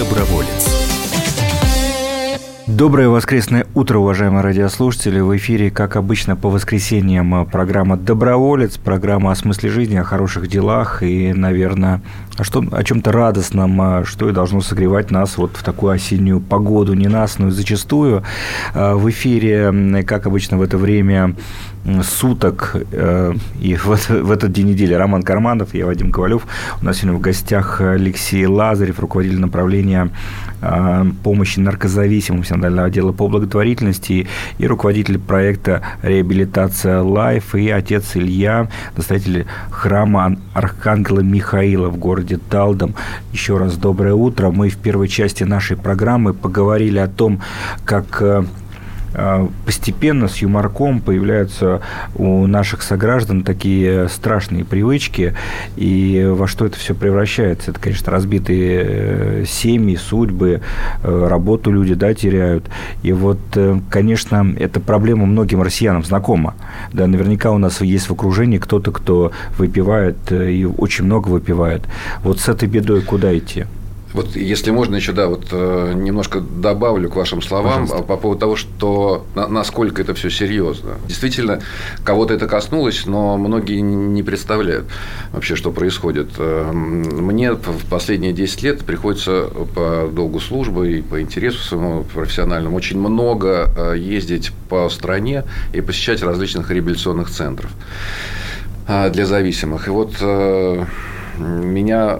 Доброволец. 0.00 0.80
Доброе 2.66 3.10
воскресное 3.10 3.66
утро, 3.74 3.98
уважаемые 3.98 4.40
радиослушатели. 4.42 5.20
В 5.20 5.36
эфире, 5.36 5.70
как 5.70 5.96
обычно, 5.96 6.36
по 6.36 6.48
воскресеньям 6.48 7.44
программа 7.44 7.98
«Доброволец», 7.98 8.78
программа 8.78 9.32
о 9.32 9.34
смысле 9.34 9.68
жизни, 9.68 9.96
о 9.96 10.04
хороших 10.04 10.48
делах 10.48 11.02
и, 11.02 11.34
наверное, 11.34 12.00
о, 12.38 12.44
что, 12.44 12.64
о 12.72 12.82
чем-то 12.82 13.12
радостном, 13.12 13.80
а 13.82 14.04
что 14.06 14.30
и 14.30 14.32
должно 14.32 14.62
согревать 14.62 15.10
нас 15.10 15.36
вот 15.36 15.58
в 15.58 15.62
такую 15.62 15.92
осеннюю 15.92 16.40
погоду, 16.40 16.94
не 16.94 17.08
нас, 17.08 17.38
но 17.38 17.48
и 17.48 17.50
зачастую. 17.50 18.22
А, 18.72 18.94
в 18.94 19.10
эфире, 19.10 20.02
как 20.04 20.26
обычно, 20.26 20.56
в 20.56 20.62
это 20.62 20.78
время 20.78 21.34
суток 22.02 22.76
э, 22.92 23.34
и 23.60 23.74
в, 23.84 24.08
в 24.08 24.30
этот 24.30 24.52
день 24.52 24.68
недели 24.68 24.94
Роман 24.94 25.22
Карманов, 25.22 25.74
я 25.74 25.86
Вадим 25.86 26.12
Ковалев. 26.12 26.46
У 26.80 26.84
нас 26.84 26.98
сегодня 26.98 27.18
в 27.18 27.20
гостях 27.20 27.80
Алексей 27.80 28.46
Лазарев, 28.46 28.98
руководитель 29.00 29.40
направления 29.40 30.10
э, 30.60 31.04
помощи 31.22 31.58
наркозависимым 31.58 32.40
синодального 32.40 32.88
отдела 32.88 33.12
по 33.12 33.28
благотворительности 33.28 34.26
и 34.58 34.66
руководитель 34.66 35.18
проекта 35.18 35.82
«Реабилитация 36.02 37.00
Life» 37.00 37.54
и 37.54 37.70
отец 37.70 38.16
Илья, 38.16 38.68
настоятель 38.96 39.46
храма 39.70 40.36
Архангела 40.54 41.20
Михаила 41.20 41.88
в 41.88 41.96
городе 41.96 42.38
Талдом. 42.38 42.94
Еще 43.32 43.56
раз 43.56 43.76
доброе 43.76 44.14
утро. 44.14 44.50
Мы 44.50 44.68
в 44.68 44.76
первой 44.76 45.08
части 45.08 45.44
нашей 45.44 45.76
программы 45.76 46.34
поговорили 46.34 46.98
о 46.98 47.08
том, 47.08 47.40
как 47.84 48.20
э, 48.20 48.44
постепенно 49.66 50.28
с 50.28 50.36
юморком 50.36 51.00
появляются 51.00 51.80
у 52.14 52.46
наших 52.46 52.82
сограждан 52.82 53.42
такие 53.42 54.08
страшные 54.08 54.64
привычки, 54.64 55.34
и 55.76 56.26
во 56.30 56.46
что 56.46 56.66
это 56.66 56.78
все 56.78 56.94
превращается? 56.94 57.70
Это, 57.70 57.80
конечно, 57.80 58.12
разбитые 58.12 58.84
э, 58.86 59.44
семьи, 59.46 59.96
судьбы, 59.96 60.60
э, 61.02 61.26
работу 61.28 61.70
люди 61.70 61.94
да, 61.94 62.14
теряют. 62.14 62.64
И 63.02 63.12
вот, 63.12 63.38
э, 63.54 63.80
конечно, 63.90 64.54
эта 64.58 64.80
проблема 64.80 65.26
многим 65.26 65.62
россиянам 65.62 66.04
знакома. 66.04 66.54
Да, 66.92 67.06
наверняка 67.06 67.50
у 67.50 67.58
нас 67.58 67.80
есть 67.80 68.08
в 68.08 68.12
окружении 68.12 68.58
кто-то, 68.58 68.92
кто 68.92 69.32
выпивает 69.58 70.32
и 70.32 70.64
очень 70.64 71.04
много 71.04 71.28
выпивает. 71.28 71.82
Вот 72.22 72.40
с 72.40 72.48
этой 72.48 72.68
бедой 72.68 73.02
куда 73.02 73.36
идти? 73.36 73.66
Вот 74.12 74.34
если 74.34 74.70
можно 74.70 74.96
еще, 74.96 75.12
да, 75.12 75.28
вот 75.28 75.46
э, 75.52 75.92
немножко 75.94 76.40
добавлю 76.40 77.08
к 77.08 77.16
вашим 77.16 77.42
словам 77.42 77.82
Пожалуйста. 77.82 78.06
по 78.06 78.16
поводу 78.16 78.40
того, 78.40 78.56
что 78.56 79.24
насколько 79.34 80.02
это 80.02 80.14
все 80.14 80.30
серьезно. 80.30 80.96
Действительно, 81.06 81.60
кого-то 82.02 82.34
это 82.34 82.48
коснулось, 82.48 83.06
но 83.06 83.36
многие 83.36 83.80
не 83.80 84.22
представляют 84.22 84.86
вообще, 85.32 85.54
что 85.54 85.70
происходит. 85.70 86.30
Э, 86.38 86.70
мне 86.72 87.52
в 87.52 87.86
последние 87.88 88.32
10 88.32 88.62
лет 88.62 88.84
приходится 88.84 89.44
по 89.74 90.10
долгу 90.12 90.40
службы 90.40 90.98
и 90.98 91.02
по 91.02 91.20
интересу 91.20 91.58
своему 91.58 92.02
профессиональному 92.02 92.76
очень 92.76 92.98
много 92.98 93.72
э, 93.76 93.94
ездить 93.96 94.50
по 94.68 94.88
стране 94.88 95.44
и 95.72 95.80
посещать 95.80 96.22
различных 96.22 96.70
реабилитационных 96.70 97.30
центров 97.30 97.70
для 98.86 99.24
зависимых. 99.24 99.86
И 99.86 99.90
вот 99.90 100.20
меня 101.38 102.18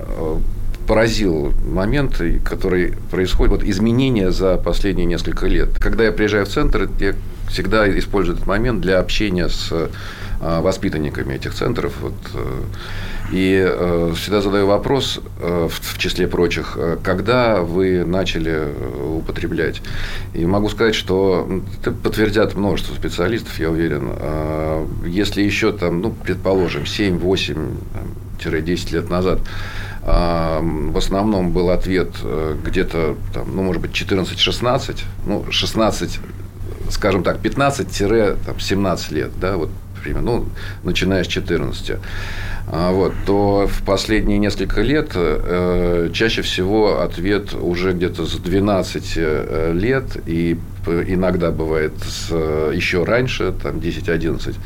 поразил 0.90 1.54
момент, 1.64 2.20
который 2.44 2.94
происходит, 3.12 3.52
вот 3.52 3.62
изменения 3.62 4.32
за 4.32 4.56
последние 4.56 5.06
несколько 5.06 5.46
лет. 5.46 5.78
Когда 5.78 6.02
я 6.02 6.10
приезжаю 6.10 6.46
в 6.46 6.48
центр, 6.48 6.90
я 6.98 7.14
всегда 7.48 7.88
использую 7.96 8.34
этот 8.34 8.48
момент 8.48 8.80
для 8.80 8.98
общения 8.98 9.48
с 9.48 9.70
а, 10.40 10.60
воспитанниками 10.60 11.34
этих 11.34 11.54
центров. 11.54 11.92
Вот, 12.00 12.14
э, 12.34 12.62
и 13.30 13.64
э, 13.64 14.12
всегда 14.16 14.40
задаю 14.40 14.66
вопрос, 14.66 15.20
э, 15.38 15.68
в 15.70 15.96
числе 15.96 16.26
прочих, 16.26 16.76
когда 17.04 17.60
вы 17.60 18.04
начали 18.04 18.66
употреблять. 19.16 19.82
И 20.34 20.44
могу 20.44 20.68
сказать, 20.70 20.96
что 20.96 21.48
это 21.80 21.92
подтвердят 21.92 22.56
множество 22.56 22.96
специалистов, 22.96 23.60
я 23.60 23.70
уверен. 23.70 24.10
Если 25.06 25.42
еще, 25.42 25.70
там, 25.70 26.00
ну, 26.00 26.10
предположим, 26.10 26.82
7-8-10 26.82 28.92
лет 28.92 29.08
назад 29.08 29.38
в 30.02 30.96
основном 30.96 31.52
был 31.52 31.70
ответ 31.70 32.10
э, 32.22 32.56
где-то, 32.64 33.16
там, 33.34 33.54
ну, 33.54 33.62
может 33.62 33.82
быть, 33.82 33.90
14-16, 33.92 35.02
ну, 35.26 35.44
16, 35.50 36.20
скажем 36.90 37.22
так, 37.22 37.38
15-17 37.40 39.14
лет, 39.14 39.30
да, 39.38 39.56
вот, 39.56 39.70
примерно, 40.02 40.38
ну, 40.38 40.46
начиная 40.84 41.24
с 41.24 41.26
14. 41.26 41.98
А, 42.72 42.92
вот, 42.92 43.12
то 43.26 43.66
в 43.66 43.82
последние 43.84 44.38
несколько 44.38 44.80
лет 44.82 45.10
э, 45.14 46.10
чаще 46.12 46.42
всего 46.42 47.00
ответ 47.00 47.52
уже 47.54 47.92
где-то 47.92 48.26
с 48.26 48.36
12 48.36 49.12
э, 49.16 49.72
лет, 49.74 50.04
и 50.26 50.56
иногда 50.86 51.50
бывает 51.50 51.92
с, 52.06 52.30
еще 52.30 53.04
раньше, 53.04 53.52
там 53.60 53.78
10-11. 53.78 54.56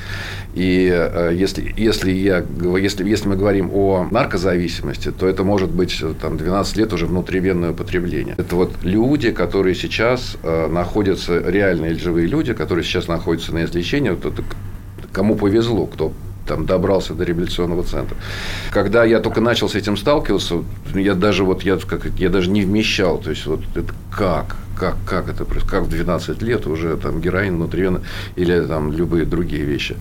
И 0.55 0.89
э, 0.93 1.33
если, 1.35 1.75
если, 1.77 2.13
я, 2.13 2.45
если, 2.79 3.09
если 3.09 3.29
мы 3.29 3.37
говорим 3.37 3.71
о 3.73 4.07
наркозависимости, 4.11 5.11
то 5.11 5.27
это 5.27 5.43
может 5.43 5.71
быть 5.71 6.03
там, 6.21 6.37
12 6.37 6.77
лет 6.77 6.93
уже 6.93 7.07
внутривенное 7.07 7.71
употребление. 7.71 8.35
Это 8.39 8.55
вот 8.55 8.73
люди, 8.83 9.31
которые 9.33 9.75
сейчас 9.75 10.37
э, 10.43 10.69
находятся, 10.69 11.39
реальные 11.39 11.95
живые 11.95 12.27
люди, 12.27 12.53
которые 12.53 12.85
сейчас 12.85 13.09
находятся 13.09 13.53
на 13.53 13.65
излечении, 13.65 14.11
вот 14.11 14.27
это, 14.27 14.45
кому 15.15 15.37
повезло, 15.37 15.87
кто 15.87 16.13
там 16.47 16.67
добрался 16.67 17.15
до 17.15 17.25
реабилитационного 17.25 17.85
центра. 17.85 18.17
Когда 18.71 19.05
я 19.05 19.21
только 19.21 19.41
начал 19.41 19.69
с 19.69 19.75
этим 19.75 19.97
сталкиваться, 19.97 20.63
я 20.95 21.15
даже 21.15 21.45
вот 21.45 21.63
я, 21.63 21.79
как, 21.79 22.07
я 22.19 22.29
даже 22.29 22.51
не 22.51 22.63
вмещал, 22.63 23.19
то 23.19 23.31
есть 23.31 23.47
вот 23.47 23.61
это 23.75 23.95
как, 24.11 24.57
как, 24.79 24.97
как 25.07 25.29
это 25.29 25.45
происходит, 25.45 25.71
как 25.71 25.83
в 25.85 25.89
12 25.89 26.43
лет 26.43 26.67
уже 26.67 26.97
там 26.97 27.21
героин 27.23 27.57
внутривенно 27.57 28.03
или 28.37 28.61
там 28.67 28.93
любые 28.93 29.25
другие 29.25 29.65
вещи. 29.65 29.97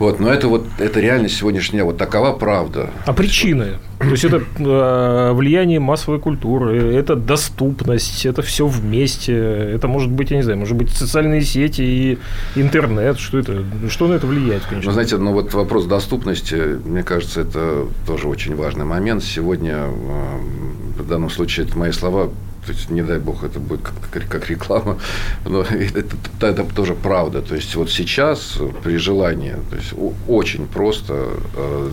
Вот, 0.00 0.18
но 0.18 0.32
это 0.32 0.48
вот 0.48 0.64
это 0.78 0.98
реальность 0.98 1.36
сегодняшняя, 1.36 1.84
вот 1.84 1.98
такова 1.98 2.32
правда. 2.32 2.88
А 3.04 3.12
причины? 3.12 3.74
То 3.98 4.06
есть 4.06 4.24
это 4.24 4.38
э, 4.58 5.32
влияние 5.34 5.78
массовой 5.78 6.18
культуры, 6.18 6.94
это 6.94 7.16
доступность, 7.16 8.24
это 8.24 8.40
все 8.40 8.66
вместе. 8.66 9.34
Это 9.36 9.88
может 9.88 10.10
быть, 10.10 10.30
я 10.30 10.38
не 10.38 10.42
знаю, 10.42 10.58
может 10.58 10.74
быть 10.74 10.88
социальные 10.88 11.42
сети 11.42 11.82
и 11.82 12.18
интернет. 12.56 13.18
Что 13.18 13.40
это? 13.40 13.62
Что 13.90 14.08
на 14.08 14.14
это 14.14 14.26
влияет, 14.26 14.64
конечно? 14.64 14.88
Вы 14.88 14.94
знаете, 14.94 15.18
ну 15.18 15.34
вот 15.34 15.52
вопрос 15.52 15.84
доступности, 15.84 16.78
мне 16.82 17.02
кажется, 17.02 17.42
это 17.42 17.86
тоже 18.06 18.26
очень 18.26 18.56
важный 18.56 18.86
момент. 18.86 19.22
Сегодня 19.22 19.74
э, 19.76 21.00
в 21.02 21.06
данном 21.06 21.28
случае 21.28 21.66
это 21.66 21.76
мои 21.76 21.92
слова 21.92 22.30
то 22.66 22.72
есть, 22.72 22.90
не 22.90 23.02
дай 23.02 23.18
бог, 23.18 23.42
это 23.42 23.58
будет 23.58 23.80
как, 24.10 24.28
как 24.28 24.50
реклама, 24.50 24.98
но 25.46 25.60
это, 25.70 26.00
это, 26.00 26.46
это 26.46 26.64
тоже 26.74 26.94
правда. 26.94 27.40
То 27.40 27.54
есть, 27.54 27.74
вот 27.74 27.90
сейчас 27.90 28.58
при 28.84 28.96
желании, 28.96 29.56
то 29.70 29.76
есть, 29.76 29.94
очень 30.28 30.66
просто 30.66 31.30
э, 31.56 31.88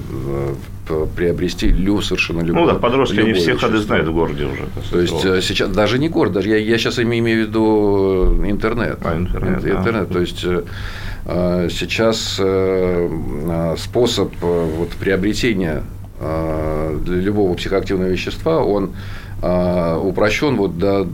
э, 0.90 1.06
приобрести 1.16 1.70
лю, 1.70 2.02
совершенно 2.02 2.42
любой. 2.42 2.62
Ну 2.62 2.68
да, 2.68 2.74
подростки, 2.76 3.20
они 3.20 3.34
все 3.34 3.56
ходы 3.56 3.78
знают 3.78 4.08
в 4.08 4.14
городе 4.14 4.46
уже. 4.46 4.68
То 4.92 5.00
есть, 5.00 5.14
вот. 5.14 5.44
сейчас, 5.44 5.70
даже 5.70 6.00
не 6.00 6.10
город, 6.10 6.34
даже 6.34 6.50
я, 6.50 6.58
я 6.58 6.78
сейчас 6.78 7.00
имею 7.00 7.24
в 7.24 7.48
виду 7.48 8.46
интернет. 8.46 9.00
А, 9.04 9.18
интернет, 9.18 9.66
интернет. 9.66 10.08
Да. 10.10 10.14
То 10.14 10.20
есть, 10.20 10.44
э, 10.44 11.70
сейчас 11.70 12.42
способ 13.82 14.34
вот, 14.40 14.90
приобретения 14.92 15.84
для 16.20 17.16
любого 17.16 17.54
психоактивного 17.54 18.10
вещества, 18.10 18.64
он 18.64 18.92
упрощен 19.42 20.56
вот 20.56 20.78
до 20.78 21.08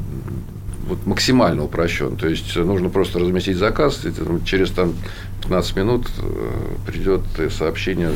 вот 0.88 1.06
максимально 1.06 1.63
упрощен. 1.63 2.16
То 2.16 2.28
есть 2.28 2.56
нужно 2.56 2.90
просто 2.90 3.20
разместить 3.20 3.58
заказ, 3.58 4.06
и 4.06 4.12
через 4.46 4.72
там 4.72 4.94
15 5.44 5.75
минут 5.75 6.08
э, 6.20 6.92
придет 6.92 7.22
сообщение 7.52 8.12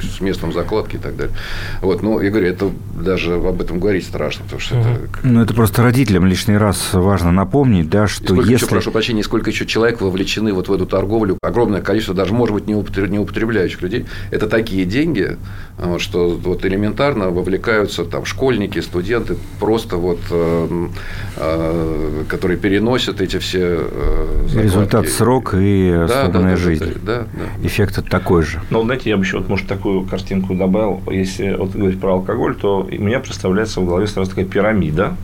с, 0.00 0.16
с 0.16 0.20
местом 0.20 0.52
закладки 0.52 0.96
и 0.96 0.98
так 0.98 1.16
далее. 1.16 1.34
Вот, 1.82 2.02
ну, 2.02 2.20
я 2.20 2.30
говорю, 2.30 2.46
это 2.46 2.70
даже 2.94 3.34
об 3.34 3.60
этом 3.60 3.78
говорить 3.78 4.06
страшно, 4.06 4.44
потому 4.44 4.60
что 4.60 4.76
угу. 4.76 4.88
это... 4.88 5.08
Ну, 5.22 5.42
это 5.42 5.54
просто 5.54 5.82
родителям 5.82 6.26
лишний 6.26 6.56
раз 6.56 6.90
важно 6.94 7.30
напомнить, 7.30 7.90
да, 7.90 8.06
что 8.06 8.24
сколько 8.24 8.42
если... 8.42 8.64
Еще, 8.64 8.66
прошу 8.66 8.90
прощения, 8.90 9.22
сколько 9.22 9.50
еще 9.50 9.66
человек 9.66 10.00
вовлечены 10.00 10.52
вот 10.52 10.68
в 10.68 10.72
эту 10.72 10.86
торговлю, 10.86 11.38
огромное 11.42 11.82
количество, 11.82 12.14
даже, 12.14 12.32
может 12.32 12.54
быть, 12.54 12.66
не 12.66 12.74
употребляющих 12.74 13.82
людей, 13.82 14.06
это 14.30 14.48
такие 14.48 14.86
деньги, 14.86 15.36
что 15.98 16.30
вот 16.30 16.64
элементарно 16.64 17.30
вовлекаются 17.30 18.04
там 18.04 18.24
школьники, 18.24 18.78
студенты, 18.80 19.36
просто 19.58 19.96
вот, 19.96 20.20
э, 20.30 20.88
э, 21.36 22.01
которые 22.28 22.56
переносят 22.58 23.20
эти 23.20 23.38
все 23.38 23.78
э, 23.80 24.48
Результат 24.54 25.08
срок 25.08 25.54
и 25.54 25.92
да, 25.92 26.08
свободная 26.08 26.56
да, 26.56 26.56
жизнь. 26.56 26.94
Да, 27.02 27.26
да. 27.32 27.66
Эффект 27.66 28.08
такой 28.08 28.42
же. 28.42 28.60
Ну, 28.70 28.82
знаете, 28.82 29.10
я 29.10 29.16
бы 29.16 29.24
еще, 29.24 29.38
вот, 29.38 29.48
может, 29.48 29.66
такую 29.66 30.04
картинку 30.04 30.54
добавил. 30.54 31.02
Если 31.10 31.54
вот 31.54 31.72
говорить 31.72 32.00
про 32.00 32.14
алкоголь, 32.14 32.54
то 32.54 32.80
у 32.80 33.02
меня 33.02 33.20
представляется 33.20 33.80
в 33.80 33.86
голове 33.86 34.06
сразу 34.06 34.30
такая 34.30 34.44
пирамида, 34.44 35.16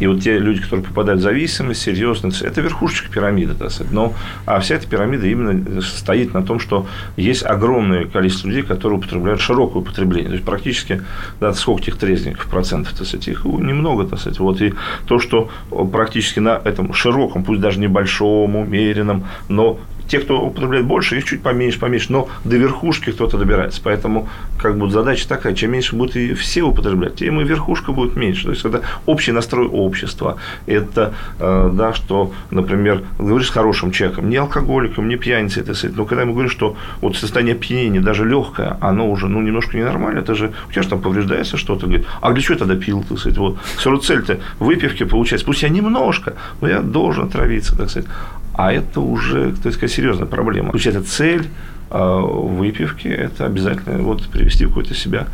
и 0.00 0.06
вот 0.06 0.20
те 0.20 0.38
люди, 0.38 0.60
которые 0.60 0.84
попадают 0.84 1.20
в 1.20 1.24
зависимость, 1.24 1.82
серьезно, 1.82 2.30
это 2.40 2.60
верхушечка 2.60 3.10
пирамиды, 3.10 3.54
так 3.54 3.70
сказать. 3.70 3.92
Но, 3.92 4.14
а 4.46 4.60
вся 4.60 4.76
эта 4.76 4.86
пирамида 4.86 5.26
именно 5.26 5.80
стоит 5.82 6.34
на 6.34 6.42
том, 6.42 6.58
что 6.58 6.86
есть 7.16 7.44
огромное 7.44 8.06
количество 8.06 8.48
людей, 8.48 8.62
которые 8.62 8.98
употребляют 8.98 9.40
широкое 9.40 9.82
употребление. 9.82 10.28
То 10.28 10.34
есть, 10.34 10.44
практически, 10.44 11.02
да, 11.40 11.52
сколько 11.52 11.82
этих 11.82 11.96
трезвенников 11.96 12.46
процентов, 12.46 12.94
так 12.96 13.06
сказать, 13.06 13.28
их 13.28 13.44
немного, 13.44 14.04
так 14.04 14.18
сказать. 14.18 14.38
Вот, 14.38 14.60
и 14.60 14.74
то, 15.06 15.18
что 15.18 15.50
практически 15.92 16.40
на 16.40 16.60
этом 16.64 16.92
широком, 16.94 17.44
пусть 17.44 17.60
даже 17.60 17.78
небольшом, 17.78 18.56
умеренном, 18.56 19.24
но 19.48 19.78
те, 20.08 20.18
кто 20.18 20.40
употребляет 20.40 20.86
больше, 20.86 21.18
их 21.18 21.24
чуть 21.24 21.42
поменьше, 21.42 21.78
поменьше, 21.78 22.12
но 22.12 22.28
до 22.44 22.56
верхушки 22.56 23.10
кто-то 23.10 23.38
добирается. 23.38 23.80
Поэтому 23.82 24.28
как 24.58 24.78
бы 24.78 24.90
задача 24.90 25.28
такая, 25.28 25.54
чем 25.54 25.72
меньше 25.72 25.96
будут 25.96 26.16
и 26.16 26.34
все 26.34 26.62
употреблять, 26.62 27.16
тем 27.16 27.40
и 27.40 27.44
верхушка 27.44 27.92
будет 27.92 28.16
меньше. 28.16 28.44
То 28.44 28.50
есть 28.50 28.64
это 28.64 28.82
общий 29.06 29.32
настрой 29.32 29.66
общества. 29.66 30.36
Это, 30.66 31.14
э, 31.38 31.70
да, 31.72 31.92
что, 31.92 32.32
например, 32.50 33.02
говоришь 33.18 33.48
с 33.48 33.50
хорошим 33.50 33.90
человеком, 33.90 34.28
не 34.28 34.36
алкоголиком, 34.36 35.08
не 35.08 35.16
пьяницей, 35.16 35.62
это 35.62 35.72
но 35.96 36.04
когда 36.04 36.24
мы 36.24 36.32
говорим, 36.32 36.50
что 36.50 36.76
вот 37.00 37.16
состояние 37.16 37.54
опьянения, 37.54 38.00
даже 38.00 38.24
легкое, 38.24 38.76
оно 38.80 39.10
уже 39.10 39.28
ну, 39.28 39.40
немножко 39.40 39.76
ненормально, 39.76 40.20
это 40.20 40.34
же 40.34 40.52
у 40.68 40.72
тебя 40.72 40.82
же 40.82 40.88
там 40.88 41.00
повреждается 41.00 41.56
что-то, 41.56 41.86
говорит, 41.86 42.06
а 42.20 42.32
для 42.32 42.42
чего 42.42 42.54
я 42.54 42.58
тогда 42.58 42.76
пил, 42.76 43.04
так 43.08 43.18
сказать, 43.18 43.38
вот. 43.38 43.58
Цель-то 44.02 44.40
выпивки 44.58 45.04
получается, 45.04 45.46
пусть 45.46 45.62
я 45.62 45.68
немножко, 45.68 46.34
но 46.60 46.68
я 46.68 46.80
должен 46.80 47.28
травиться, 47.28 47.76
так 47.76 47.90
сказать. 47.90 48.08
А 48.54 48.72
это 48.72 49.00
уже, 49.00 49.52
то 49.52 49.68
есть, 49.68 49.80
серьезная 49.90 50.26
проблема. 50.26 50.70
Получается, 50.70 51.02
цель 51.04 51.48
а, 51.90 52.20
выпивки– 52.20 53.08
это 53.08 53.46
обязательно 53.46 53.98
вот, 54.02 54.26
привести 54.28 54.66
какое-то 54.66 54.94
себя 54.94 55.26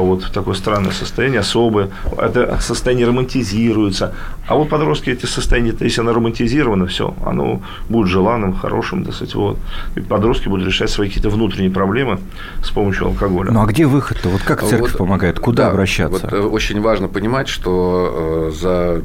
вот 0.00 0.24
в 0.24 0.30
такое 0.30 0.54
странное 0.54 0.92
состояние, 0.92 1.40
особое. 1.40 1.90
Это 2.16 2.58
состояние 2.60 3.06
романтизируется. 3.06 4.14
А 4.46 4.54
вот 4.54 4.68
подростки 4.68 5.10
эти 5.10 5.26
состояния, 5.26 5.74
если 5.80 6.00
оно 6.00 6.12
романтизировано, 6.12 6.86
все, 6.86 7.14
оно 7.24 7.62
будет 7.88 8.08
желанным, 8.08 8.54
хорошим, 8.54 9.04
так 9.04 9.14
сказать, 9.14 9.34
вот. 9.34 9.58
И 9.94 10.00
подростки 10.00 10.48
будут 10.48 10.66
решать 10.66 10.90
свои 10.90 11.08
какие-то 11.08 11.30
внутренние 11.30 11.70
проблемы 11.70 12.18
с 12.62 12.70
помощью 12.70 13.06
алкоголя. 13.06 13.50
Ну, 13.52 13.62
а 13.62 13.66
где 13.66 13.86
выход-то? 13.86 14.28
Вот 14.28 14.42
как 14.42 14.62
церковь 14.62 14.92
вот, 14.92 14.98
помогает? 14.98 15.38
Куда 15.38 15.64
да, 15.64 15.70
обращаться? 15.70 16.26
Вот, 16.26 16.32
э, 16.32 16.40
очень 16.40 16.80
важно 16.80 17.08
понимать, 17.08 17.48
что 17.48 18.50
э, 18.50 18.52
за 18.52 19.02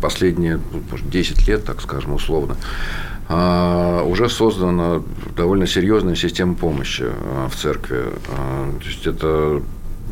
последние 0.00 0.60
10 1.02 1.38
ну, 1.38 1.52
лет, 1.52 1.64
так 1.64 1.80
скажем, 1.80 2.14
условно, 2.14 2.56
а, 3.32 4.02
уже 4.02 4.28
создана 4.28 5.02
довольно 5.36 5.66
серьезная 5.66 6.16
система 6.16 6.54
помощи 6.54 7.04
а, 7.06 7.48
в 7.48 7.54
церкви. 7.54 8.06
То 8.26 8.86
есть 8.86 9.06
это 9.06 9.62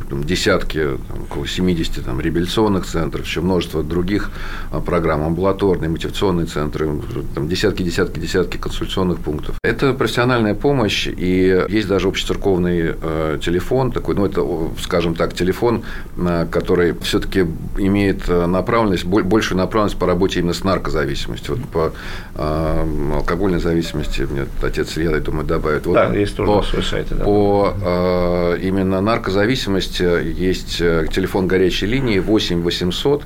там, 0.08 0.24
десятки, 0.24 0.98
там, 1.08 1.22
около 1.22 1.46
70 1.46 2.04
там, 2.04 2.20
реабилитационных 2.20 2.86
центров, 2.86 3.26
еще 3.26 3.40
множество 3.40 3.82
других 3.82 4.30
а, 4.70 4.80
программ, 4.80 5.22
амбулаторные, 5.22 5.90
мотивационные 5.90 6.46
центры, 6.46 6.88
там, 7.34 7.48
десятки, 7.48 7.82
десятки, 7.82 8.18
десятки 8.18 8.56
консультационных 8.56 9.18
пунктов. 9.18 9.56
Это 9.62 9.92
профессиональная 9.92 10.54
помощь, 10.54 11.06
и 11.06 11.64
есть 11.68 11.88
даже 11.88 12.08
общецерковный 12.08 12.94
э, 13.00 13.38
телефон, 13.42 13.92
такой, 13.92 14.14
ну, 14.14 14.26
это, 14.26 14.44
скажем 14.80 15.14
так, 15.14 15.34
телефон, 15.34 15.82
э, 16.16 16.46
который 16.50 16.94
все-таки 17.00 17.46
имеет 17.76 18.28
направленность, 18.28 19.04
большую 19.04 19.58
направленность 19.58 19.98
по 19.98 20.06
работе 20.06 20.40
именно 20.40 20.54
с 20.54 20.64
наркозависимостью. 20.64 21.56
Вот 21.56 21.68
по 21.68 21.92
э, 22.34 23.12
алкогольной 23.14 23.60
зависимости, 23.60 24.22
мне 24.22 24.46
отец 24.62 24.96
Илья, 24.96 25.12
я 25.12 25.20
думаю, 25.20 25.46
добавит. 25.46 25.86
Вот 25.86 25.94
да, 25.94 26.14
есть 26.14 26.36
тоже 26.36 26.52
по, 26.52 26.62
свой 26.62 26.82
сайт. 26.82 27.06
Да. 27.10 27.24
По 27.24 27.74
э, 27.80 28.58
именно 28.62 29.00
наркозависимости 29.00 29.97
есть 30.00 30.80
э, 30.80 31.06
телефон 31.12 31.46
горячей 31.46 31.86
линии 31.86 32.18
8 32.18 32.62
800 32.62 33.24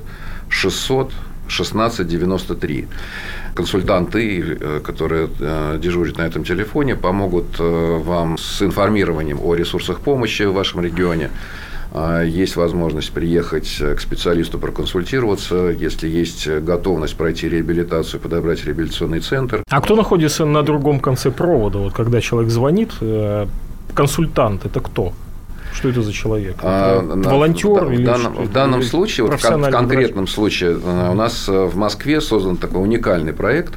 600 0.49 1.11
16 1.47 2.07
93. 2.07 2.87
Консультанты, 3.55 4.57
э, 4.59 4.79
которые 4.83 5.29
э, 5.39 5.77
дежурят 5.81 6.17
на 6.17 6.23
этом 6.23 6.43
телефоне, 6.43 6.95
помогут 6.95 7.59
вам 7.59 8.37
с 8.37 8.61
информированием 8.61 9.39
о 9.41 9.55
ресурсах 9.55 9.99
помощи 9.99 10.43
в 10.43 10.53
вашем 10.53 10.81
регионе. 10.81 11.29
Есть 12.25 12.55
возможность 12.55 13.11
приехать 13.11 13.77
к 13.79 13.99
специалисту 13.99 14.57
проконсультироваться, 14.57 15.69
если 15.69 16.07
есть 16.07 16.47
готовность 16.47 17.15
пройти 17.15 17.47
реабилитацию, 17.47 18.19
подобрать 18.19 18.65
реабилитационный 18.65 19.19
центр. 19.19 19.63
А 19.69 19.79
кто 19.79 19.95
находится 19.95 20.45
на 20.45 20.63
другом 20.63 20.99
конце 20.99 21.29
провода? 21.29 21.77
Вот 21.77 21.93
когда 21.93 22.19
человек 22.19 22.49
звонит, 22.49 22.93
консультант 23.93 24.65
это 24.65 24.79
кто? 24.79 25.13
Что 25.73 25.89
это 25.89 26.03
за 26.03 26.13
человек? 26.13 26.55
А, 26.61 27.01
это 27.03 27.29
волонтер 27.29 27.85
в, 27.85 27.91
или 27.91 28.03
в 28.03 28.05
данном, 28.05 28.33
в 28.35 28.51
данном 28.51 28.79
или 28.81 28.87
случае, 28.87 29.25
вот 29.25 29.39
в, 29.39 29.71
конкретном 29.71 30.25
врач? 30.25 30.33
случае, 30.33 30.71
э, 30.71 31.09
у 31.11 31.15
нас 31.15 31.49
э, 31.49 31.51
в 31.51 31.75
Москве 31.75 32.21
создан 32.21 32.57
такой 32.57 32.83
уникальный 32.83 33.33
проект, 33.33 33.73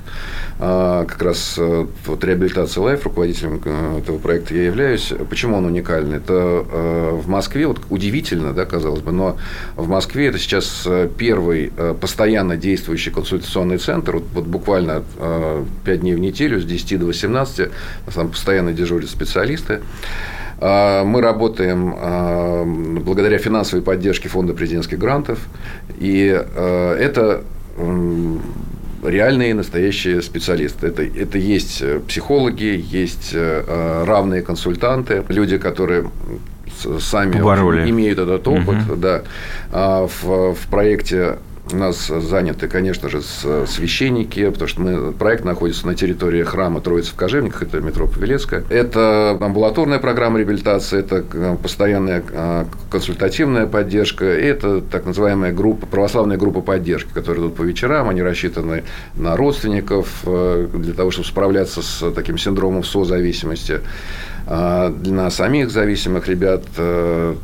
э, 0.58 1.04
как 1.08 1.22
раз 1.22 1.58
вот 1.58 2.22
реабилитация 2.22 2.82
Life, 2.82 3.04
руководителем 3.04 3.62
этого 3.98 4.18
проекта 4.18 4.54
я 4.54 4.64
являюсь. 4.64 5.12
Почему 5.30 5.56
он 5.56 5.64
уникальный? 5.64 6.18
Это 6.18 6.34
в 6.34 7.28
Москве, 7.28 7.66
вот 7.66 7.80
удивительно, 7.88 8.52
да, 8.52 8.66
казалось 8.66 9.00
бы, 9.00 9.12
но 9.12 9.36
в 9.76 9.88
Москве 9.88 10.26
это 10.26 10.38
сейчас 10.38 10.86
первый 11.16 11.72
постоянно 12.00 12.56
действующий 12.56 13.10
консультационный 13.10 13.78
центр, 13.78 14.16
вот, 14.16 14.24
вот 14.34 14.44
буквально 14.44 15.02
5 15.84 16.00
дней 16.00 16.14
в 16.14 16.18
неделю 16.18 16.60
с 16.60 16.64
10 16.64 16.98
до 16.98 17.06
18, 17.06 17.70
там 18.14 18.28
постоянно 18.28 18.72
дежурят 18.72 19.08
специалисты. 19.08 19.80
А, 20.58 21.04
мы 21.04 21.20
работаем 21.20 21.94
а, 21.96 22.64
благодаря 22.64 23.38
финансовой 23.38 23.84
поддержке 23.84 24.28
Фонда 24.28 24.54
президентских 24.54 24.98
грантов. 24.98 25.38
И 25.98 26.32
а, 26.34 26.96
это 26.96 27.42
реальные 29.04 29.54
настоящие 29.54 30.22
специалисты. 30.22 30.88
Это, 30.88 31.02
это 31.02 31.38
есть 31.38 31.82
психологи, 32.08 32.82
есть 32.90 33.36
равные 33.36 34.42
консультанты, 34.42 35.22
люди, 35.28 35.58
которые 35.58 36.10
сами 37.00 37.32
Побороли. 37.32 37.88
имеют 37.88 38.18
этот 38.18 38.48
опыт. 38.48 38.76
Угу. 38.88 38.96
Да. 38.96 39.22
В, 39.70 40.54
в 40.54 40.66
проекте 40.70 41.36
у 41.72 41.76
нас 41.76 42.06
заняты, 42.06 42.68
конечно 42.68 43.08
же, 43.08 43.22
священники, 43.22 44.48
потому 44.50 44.68
что 44.68 44.80
мы, 44.80 45.12
проект 45.12 45.44
находится 45.44 45.86
на 45.86 45.94
территории 45.94 46.42
храма 46.42 46.80
Троицы 46.80 47.10
в 47.10 47.14
Кожевниках, 47.14 47.62
это 47.62 47.80
метро 47.80 48.06
Павелецкая. 48.06 48.64
Это 48.68 49.36
амбулаторная 49.40 49.98
программа 49.98 50.38
реабилитации, 50.38 51.00
это 51.00 51.24
э, 51.32 51.56
постоянная 51.60 52.22
э, 52.28 52.64
консультативная 52.90 53.66
поддержка, 53.66 54.38
и 54.38 54.44
это 54.44 54.80
так 54.80 55.06
называемая 55.06 55.52
группа, 55.52 55.86
православная 55.86 56.36
группа 56.36 56.60
поддержки, 56.60 57.10
которые 57.12 57.46
идут 57.46 57.56
по 57.56 57.62
вечерам, 57.62 58.08
они 58.08 58.22
рассчитаны 58.22 58.84
на 59.16 59.36
родственников 59.36 60.22
э, 60.24 60.68
для 60.72 60.94
того, 60.94 61.10
чтобы 61.10 61.26
справляться 61.26 61.82
с 61.82 62.12
таким 62.12 62.38
синдромом 62.38 62.84
созависимости. 62.84 63.80
А 64.46 64.90
для 64.90 65.30
самих 65.30 65.70
зависимых 65.70 66.28
ребят 66.28 66.64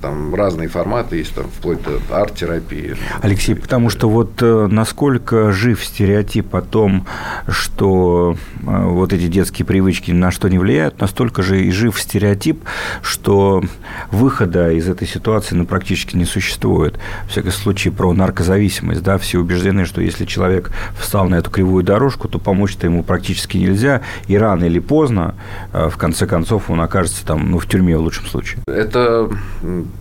там 0.01 0.35
разные 0.35 0.69
форматы 0.69 1.17
есть, 1.17 1.35
там, 1.35 1.47
вплоть 1.47 1.79
до 1.83 1.99
арт-терапии. 2.11 2.97
Алексей, 3.21 3.55
потому 3.55 3.91
что 3.91 4.09
вот 4.09 4.43
э, 4.43 4.69
насколько 4.71 5.53
жив 5.53 5.85
стереотип 5.85 6.55
о 6.55 6.63
том, 6.63 7.07
что 7.49 8.37
э, 8.61 8.85
вот 8.87 9.13
эти 9.13 9.27
детские 9.29 9.67
привычки 9.67 10.11
на 10.11 10.31
что 10.31 10.49
не 10.49 10.59
влияют, 10.59 11.01
настолько 11.01 11.43
же 11.43 11.63
и 11.65 11.71
жив 11.71 11.99
стереотип, 11.99 12.63
что 13.03 13.63
выхода 14.11 14.73
из 14.73 14.89
этой 14.89 15.07
ситуации 15.07 15.55
ну, 15.55 15.67
практически 15.67 16.17
не 16.17 16.25
существует. 16.25 16.99
В 17.27 17.31
всяком 17.31 17.53
случае, 17.53 17.93
про 17.93 18.13
наркозависимость, 18.13 19.03
да, 19.03 19.19
все 19.19 19.39
убеждены, 19.39 19.85
что 19.85 20.01
если 20.01 20.25
человек 20.25 20.71
встал 20.99 21.29
на 21.29 21.37
эту 21.37 21.51
кривую 21.51 21.85
дорожку, 21.85 22.29
то 22.29 22.39
помочь-то 22.39 22.87
ему 22.87 23.03
практически 23.03 23.57
нельзя, 23.57 24.03
и 24.27 24.37
рано 24.37 24.65
или 24.65 24.79
поздно, 24.79 25.35
э, 25.73 25.89
в 25.89 25.97
конце 25.97 26.27
концов, 26.27 26.71
он 26.71 26.81
окажется 26.93 27.25
там, 27.25 27.51
ну, 27.51 27.59
в 27.59 27.67
тюрьме 27.67 27.97
в 27.97 28.03
лучшем 28.03 28.27
случае. 28.27 28.61
Это 28.67 29.31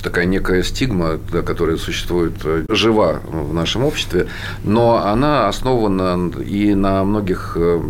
такая 0.04 0.26
некая 0.26 0.62
стигма, 0.62 1.20
которая 1.46 1.78
существует, 1.78 2.34
жива 2.70 3.22
в 3.32 3.54
нашем 3.54 3.86
обществе, 3.86 4.28
но 4.66 5.06
она 5.06 5.48
основана 5.48 6.32
и 6.42 6.76
на 6.76 7.06
многих 7.06 7.54
э, 7.56 7.82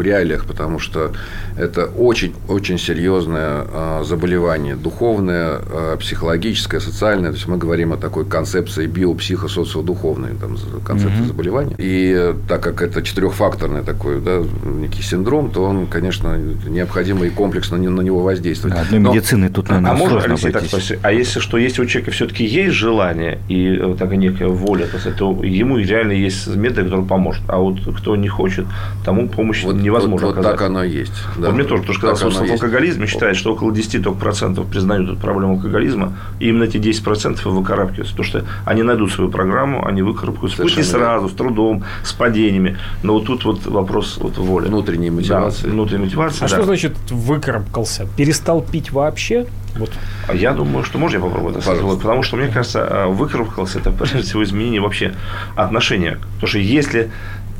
реалиях, 0.00 0.44
потому 0.44 0.80
что 0.80 1.12
это 1.56 1.86
очень-очень 1.86 2.78
серьезное 2.78 3.64
а, 3.72 4.04
заболевание, 4.04 4.76
духовное, 4.76 5.60
психологическое, 5.98 6.80
социальное. 6.80 7.30
То 7.30 7.36
есть 7.36 7.48
мы 7.48 7.58
говорим 7.58 7.92
о 7.92 7.96
такой 7.96 8.24
концепции 8.24 8.86
биопсихосоциодуховной 8.86 10.30
там, 10.40 10.56
концепции 10.84 11.20
угу. 11.20 11.28
заболевания. 11.28 11.76
И 11.78 12.34
так 12.48 12.62
как 12.62 12.82
это 12.82 13.02
четырехфакторный 13.02 13.82
такой 13.82 14.20
да, 14.20 14.42
некий 14.64 15.02
синдром, 15.02 15.50
то 15.50 15.64
он, 15.64 15.86
конечно, 15.86 16.36
необходимо 16.38 17.26
и 17.26 17.30
комплексно 17.30 17.76
на 17.76 18.02
него 18.02 18.20
воздействовать. 18.20 18.47
Да, 18.54 18.80
одной 18.80 19.00
медицины 19.00 19.48
тут, 19.48 19.68
наверное, 19.68 19.92
а 19.92 19.94
можно, 19.94 20.20
Алексей, 20.20 20.50
так 20.50 20.64
спросить, 20.64 20.98
а 21.02 21.12
если 21.12 21.40
что, 21.40 21.58
если 21.58 21.82
у 21.82 21.86
человека 21.86 22.10
все-таки 22.10 22.44
есть 22.44 22.74
желание 22.74 23.38
и 23.48 23.76
э, 23.76 23.94
такая 23.98 24.16
некая 24.16 24.48
воля, 24.48 24.86
то 25.18 25.42
ему 25.42 25.78
реально 25.78 26.12
есть 26.12 26.46
метод, 26.48 26.84
который 26.84 27.04
поможет. 27.04 27.42
А 27.48 27.58
вот 27.58 27.78
кто 27.96 28.16
не 28.16 28.28
хочет, 28.28 28.66
тому 29.04 29.28
помощь 29.28 29.64
вот, 29.64 29.76
невозможно 29.76 30.28
вот, 30.28 30.36
вот 30.36 30.42
так 30.42 30.60
оно 30.62 30.84
и 30.84 30.90
есть. 30.90 31.12
Да. 31.36 31.48
Вот 31.48 31.54
мне 31.54 31.64
тоже, 31.64 31.82
потому 31.82 31.94
что 31.94 32.00
когда 32.00 32.16
слушал 32.16 32.46
в 32.46 32.50
алкоголизме, 32.52 33.06
считает, 33.06 33.36
что 33.36 33.52
около 33.52 33.72
10 33.72 34.02
только 34.02 34.18
процентов 34.18 34.66
признают 34.68 35.10
эту 35.10 35.18
проблему 35.18 35.54
алкоголизма, 35.54 36.16
и 36.40 36.48
именно 36.48 36.64
эти 36.64 36.78
10 36.78 37.02
процентов 37.04 37.44
выкарабкиваются. 37.46 38.14
Потому 38.14 38.28
что 38.28 38.44
они 38.64 38.82
найдут 38.82 39.12
свою 39.12 39.30
программу, 39.30 39.86
они 39.86 40.02
выкарабкаются. 40.02 40.62
Пусть 40.62 40.76
не 40.76 40.82
сразу, 40.82 41.28
с 41.28 41.32
трудом, 41.32 41.84
с 42.04 42.12
падениями. 42.12 42.76
Но 43.02 43.14
вот 43.14 43.26
тут 43.26 43.44
вот 43.44 43.66
вопрос 43.66 44.18
вот 44.20 44.38
воли. 44.38 44.66
Внутренней 44.68 45.10
мотивации. 45.10 45.64
Да, 45.64 45.70
внутренней 45.70 46.04
мотивации. 46.04 46.44
А 46.44 46.48
да. 46.48 46.48
что 46.48 46.64
значит 46.64 46.92
выкарабкался? 47.10 48.06
Перестал 48.16 48.37
пить 48.62 48.92
вообще? 48.92 49.46
Вот. 49.76 49.92
Я 50.32 50.52
думаю, 50.52 50.84
что 50.84 50.98
можно 50.98 51.16
я 51.16 51.22
попробую 51.22 51.52
это 51.52 51.60
сказать? 51.62 51.82
Вот, 51.82 52.00
потому 52.00 52.22
что, 52.22 52.36
мне 52.36 52.48
кажется, 52.48 52.80
э, 52.80 53.06
выкарабкался 53.06 53.78
это 53.78 53.90
прежде 53.98 54.22
всего 54.22 54.42
изменение 54.42 54.80
вообще 54.80 55.14
отношения. 55.56 56.18
Потому 56.34 56.48
что 56.48 56.58
если 56.58 57.10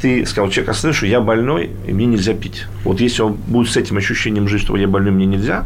ты 0.01 0.25
сказал, 0.27 0.51
человек 0.51 0.71
остановишь, 0.71 0.99
что 0.99 1.07
я 1.07 1.21
больной, 1.21 1.71
и 1.87 1.93
мне 1.93 2.07
нельзя 2.07 2.35
пить. 2.35 2.67
Вот 2.85 3.01
если 3.01 3.23
он 3.23 3.35
будет 3.35 3.71
с 3.71 3.77
этим 3.77 3.97
ощущением 3.97 4.49
жить, 4.49 4.63
что 4.63 4.77
я 4.77 4.87
больной, 4.87 5.13
мне 5.13 5.27
нельзя, 5.27 5.65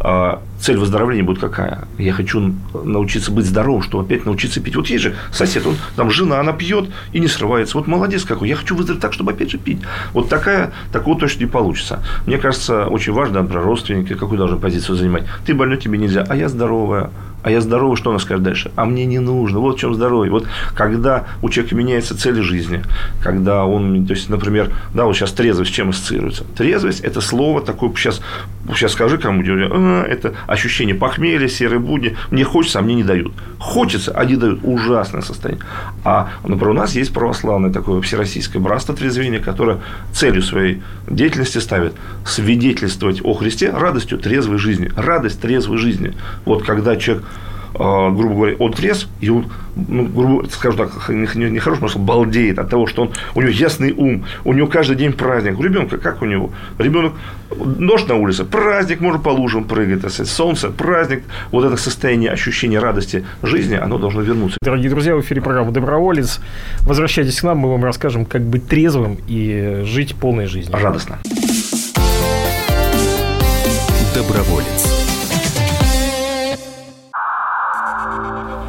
а, 0.00 0.42
цель 0.60 0.76
выздоровления 0.76 1.24
будет 1.24 1.38
какая? 1.38 1.86
Я 1.98 2.12
хочу 2.12 2.54
научиться 2.74 3.30
быть 3.30 3.46
здоровым, 3.46 3.82
чтобы 3.82 4.04
опять 4.04 4.24
научиться 4.24 4.60
пить. 4.60 4.76
Вот 4.76 4.88
есть 4.88 5.04
же 5.04 5.14
сосед, 5.32 5.66
он, 5.66 5.76
там 5.96 6.10
жена, 6.10 6.40
она 6.40 6.52
пьет 6.52 6.90
и 7.12 7.20
не 7.20 7.28
срывается. 7.28 7.78
Вот 7.78 7.86
молодец 7.86 8.24
какой, 8.24 8.48
я 8.48 8.56
хочу 8.56 8.74
выздороветь 8.74 9.02
так, 9.02 9.12
чтобы 9.12 9.32
опять 9.32 9.50
же 9.50 9.58
пить. 9.58 9.78
Вот 10.12 10.28
такая, 10.28 10.72
такого 10.92 11.18
точно 11.18 11.40
не 11.40 11.50
получится. 11.50 12.02
Мне 12.26 12.38
кажется, 12.38 12.86
очень 12.86 13.12
важно, 13.12 13.42
например, 13.42 13.64
родственники, 13.64 14.14
какую 14.14 14.38
должны 14.38 14.58
позицию 14.58 14.96
занимать. 14.96 15.24
Ты 15.46 15.54
больной, 15.54 15.78
тебе 15.78 15.98
нельзя, 15.98 16.24
а 16.28 16.34
я 16.34 16.48
здоровая 16.48 17.10
а 17.42 17.50
я 17.50 17.60
здоровый, 17.60 17.96
что 17.96 18.10
она 18.10 18.18
скажет 18.18 18.42
дальше? 18.42 18.72
А 18.74 18.84
мне 18.84 19.06
не 19.06 19.20
нужно. 19.20 19.60
Вот 19.60 19.76
в 19.76 19.80
чем 19.80 19.94
здоровье. 19.94 20.32
Вот 20.32 20.46
когда 20.74 21.26
у 21.40 21.48
человека 21.48 21.76
меняется 21.76 22.18
цель 22.18 22.40
жизни, 22.42 22.82
когда 23.22 23.64
он, 23.64 24.06
то 24.06 24.14
есть, 24.14 24.28
например, 24.28 24.72
да, 24.92 25.04
вот 25.04 25.14
сейчас 25.14 25.32
трезвость 25.32 25.70
с 25.70 25.74
чем 25.74 25.90
ассоциируется? 25.90 26.44
Трезвость– 26.56 27.00
это 27.02 27.20
слово 27.20 27.60
такое, 27.60 27.92
сейчас, 27.94 28.20
сейчас 28.74 28.92
скажи 28.92 29.18
кому-нибудь, 29.18 29.70
а, 29.72 30.04
это 30.04 30.34
ощущение 30.46 30.94
похмелья, 30.94 31.48
серой 31.48 31.78
будни, 31.78 32.16
мне 32.30 32.44
хочется, 32.44 32.80
а 32.80 32.82
мне 32.82 32.96
не 32.96 33.04
дают. 33.04 33.32
Хочется, 33.58 34.12
а 34.12 34.24
не 34.24 34.36
дают. 34.36 34.60
Ужасное 34.64 35.22
состояние. 35.22 35.64
А, 36.04 36.30
например, 36.42 36.70
у 36.70 36.74
нас 36.74 36.96
есть 36.96 37.12
православное 37.12 37.72
такое 37.72 38.00
всероссийское 38.00 38.60
братство 38.60 38.94
трезвения, 38.96 39.38
которое 39.38 39.78
целью 40.12 40.42
своей 40.42 40.82
деятельности 41.06 41.58
ставит 41.58 41.94
свидетельствовать 42.26 43.20
о 43.24 43.34
Христе 43.34 43.70
радостью 43.70 44.18
трезвой 44.18 44.58
жизни. 44.58 44.90
Радость 44.96 45.40
трезвой 45.40 45.78
жизни. 45.78 46.14
Вот 46.44 46.64
когда 46.64 46.96
человек 46.96 47.24
грубо 47.78 48.34
говоря, 48.34 48.56
он 48.58 48.72
трезв, 48.72 49.08
и 49.20 49.30
он, 49.30 49.46
ну, 49.76 50.04
грубо 50.06 50.48
скажу 50.48 50.76
так, 50.76 51.08
не, 51.08 51.50
не 51.50 51.60
потому 51.60 51.88
балдеет 51.98 52.58
от 52.58 52.68
того, 52.68 52.86
что 52.86 53.02
он, 53.02 53.12
у 53.34 53.40
него 53.40 53.50
ясный 53.50 53.92
ум, 53.92 54.24
у 54.44 54.52
него 54.52 54.66
каждый 54.66 54.96
день 54.96 55.12
праздник. 55.12 55.58
У 55.58 55.62
ребенка 55.62 55.98
как 55.98 56.20
у 56.22 56.24
него? 56.24 56.50
Ребенок, 56.78 57.12
дождь 57.50 58.08
на 58.08 58.16
улице, 58.16 58.44
праздник, 58.44 59.00
может 59.00 59.22
по 59.22 59.28
лужам 59.28 59.64
прыгать, 59.64 60.02
так 60.02 60.10
сказать, 60.10 60.32
солнце, 60.32 60.70
праздник. 60.70 61.22
Вот 61.52 61.64
это 61.64 61.76
состояние 61.76 62.30
ощущения 62.32 62.80
радости 62.80 63.24
жизни, 63.42 63.76
оно 63.76 63.98
должно 63.98 64.22
вернуться. 64.22 64.58
Дорогие 64.60 64.90
друзья, 64.90 65.14
в 65.14 65.20
эфире 65.20 65.40
программа 65.40 65.70
«Доброволец». 65.70 66.40
Возвращайтесь 66.80 67.40
к 67.40 67.44
нам, 67.44 67.58
мы 67.58 67.70
вам 67.70 67.84
расскажем, 67.84 68.24
как 68.24 68.42
быть 68.42 68.66
трезвым 68.66 69.18
и 69.28 69.82
жить 69.84 70.16
полной 70.16 70.46
жизнью. 70.46 70.76
Радостно. 70.76 71.18
Доброволец. 74.14 74.97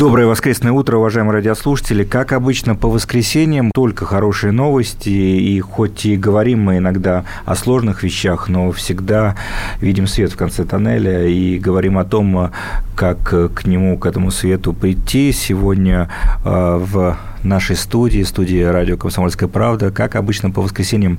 Доброе 0.00 0.26
воскресное 0.28 0.72
утро, 0.72 0.96
уважаемые 0.96 1.34
радиослушатели. 1.34 2.04
Как 2.04 2.32
обычно, 2.32 2.74
по 2.74 2.88
воскресеньям 2.88 3.70
только 3.70 4.06
хорошие 4.06 4.50
новости. 4.50 5.10
И 5.10 5.60
хоть 5.60 6.06
и 6.06 6.16
говорим 6.16 6.62
мы 6.62 6.78
иногда 6.78 7.26
о 7.44 7.54
сложных 7.54 8.02
вещах, 8.02 8.48
но 8.48 8.72
всегда 8.72 9.36
видим 9.78 10.06
свет 10.06 10.32
в 10.32 10.38
конце 10.38 10.64
тоннеля 10.64 11.26
и 11.26 11.58
говорим 11.58 11.98
о 11.98 12.04
том, 12.04 12.50
как 12.96 13.18
к 13.52 13.66
нему, 13.66 13.98
к 13.98 14.06
этому 14.06 14.30
свету 14.30 14.72
прийти. 14.72 15.32
Сегодня 15.32 16.08
э, 16.46 16.78
в 16.80 17.18
нашей 17.42 17.76
студии, 17.76 18.22
студии 18.22 18.62
радио 18.62 18.96
«Комсомольская 18.96 19.48
правда». 19.48 19.90
Как 19.90 20.16
обычно, 20.16 20.50
по 20.50 20.62
воскресеньям 20.62 21.18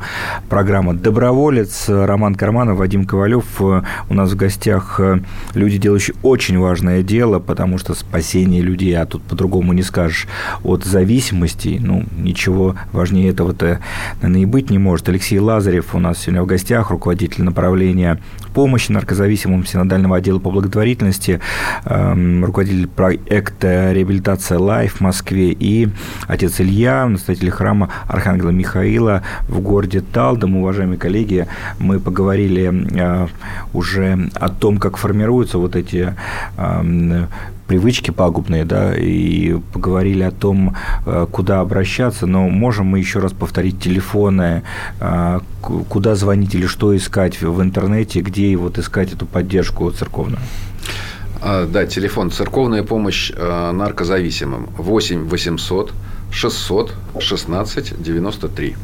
программа 0.50 0.94
«Доброволец». 0.94 1.86
Роман 1.88 2.36
Карманов, 2.36 2.78
Вадим 2.78 3.06
Ковалев. 3.06 3.62
У 3.62 4.14
нас 4.14 4.32
в 4.32 4.36
гостях 4.36 5.00
люди, 5.54 5.78
делающие 5.78 6.16
очень 6.24 6.58
важное 6.58 7.04
дело, 7.04 7.40
потому 7.40 7.78
что 7.78 7.94
спасение 7.94 8.62
людей, 8.62 8.96
а 8.98 9.06
тут 9.06 9.24
по-другому 9.24 9.74
не 9.74 9.84
скажешь, 9.84 10.28
от 10.64 10.84
зависимости, 10.86 11.80
ну, 11.82 12.06
ничего 12.18 12.76
важнее 12.92 13.30
этого-то, 13.30 13.80
наверное, 14.22 14.42
и 14.42 14.46
быть 14.46 14.70
не 14.70 14.78
может. 14.78 15.10
Алексей 15.10 15.40
Лазарев 15.40 15.96
у 15.96 16.00
нас 16.00 16.20
сегодня 16.20 16.44
в 16.44 16.46
гостях, 16.46 16.92
руководитель 16.92 17.44
направления 17.44 18.20
помощи 18.54 18.92
наркозависимым 18.92 19.66
синодального 19.66 20.18
отдела 20.18 20.40
по 20.40 20.52
благотворительности, 20.52 21.40
эм, 21.86 22.44
руководитель 22.44 22.88
проекта 22.88 23.92
«Реабилитация 23.94 24.60
Life» 24.60 24.96
в 24.96 25.02
Москве 25.02 25.52
и 25.52 25.90
отец 26.28 26.60
Илья, 26.60 27.06
настоятель 27.06 27.50
храма 27.52 27.90
Архангела 28.08 28.50
Михаила 28.50 29.24
в 29.48 29.60
городе 29.60 30.02
Талдом. 30.02 30.58
Уважаемые 30.58 30.98
коллеги, 30.98 31.48
мы 31.80 32.00
поговорили 32.00 32.72
э, 32.98 33.28
уже 33.74 34.30
о 34.36 34.50
том, 34.50 34.78
как 34.78 34.98
формируются 34.98 35.58
вот 35.58 35.76
эти 35.76 36.16
эм, 36.58 37.28
привычки 37.68 38.12
пагубные, 38.12 38.66
да, 38.66 38.94
и 38.98 39.58
поговорили 39.72 40.24
о 40.24 40.32
том, 40.32 40.76
э, 41.06 41.26
куда 41.32 41.62
обращаться, 41.62 42.28
но 42.28 42.50
можем 42.50 42.88
мы 42.88 43.00
еще 43.00 43.20
раз 43.20 43.32
повторить 43.32 43.80
телефоны, 43.80 44.64
э, 45.00 45.40
куда 45.62 46.16
звонить 46.16 46.54
или 46.54 46.68
что 46.68 46.96
искать 46.96 47.42
в 47.42 47.62
интернете, 47.62 48.20
где 48.22 48.56
вот 48.58 48.78
искать 48.78 49.14
эту 49.14 49.26
поддержку 49.26 49.90
церковную? 49.92 50.42
А, 51.44 51.66
да, 51.66 51.88
телефон 51.88 52.30
«Церковная 52.30 52.84
помощь 52.84 53.32
э, 53.36 53.72
наркозависимым» 53.72 54.70
8 54.78 55.28
800 55.28 55.92
600 56.32 56.94
16 57.20 58.04
93. 58.04 58.76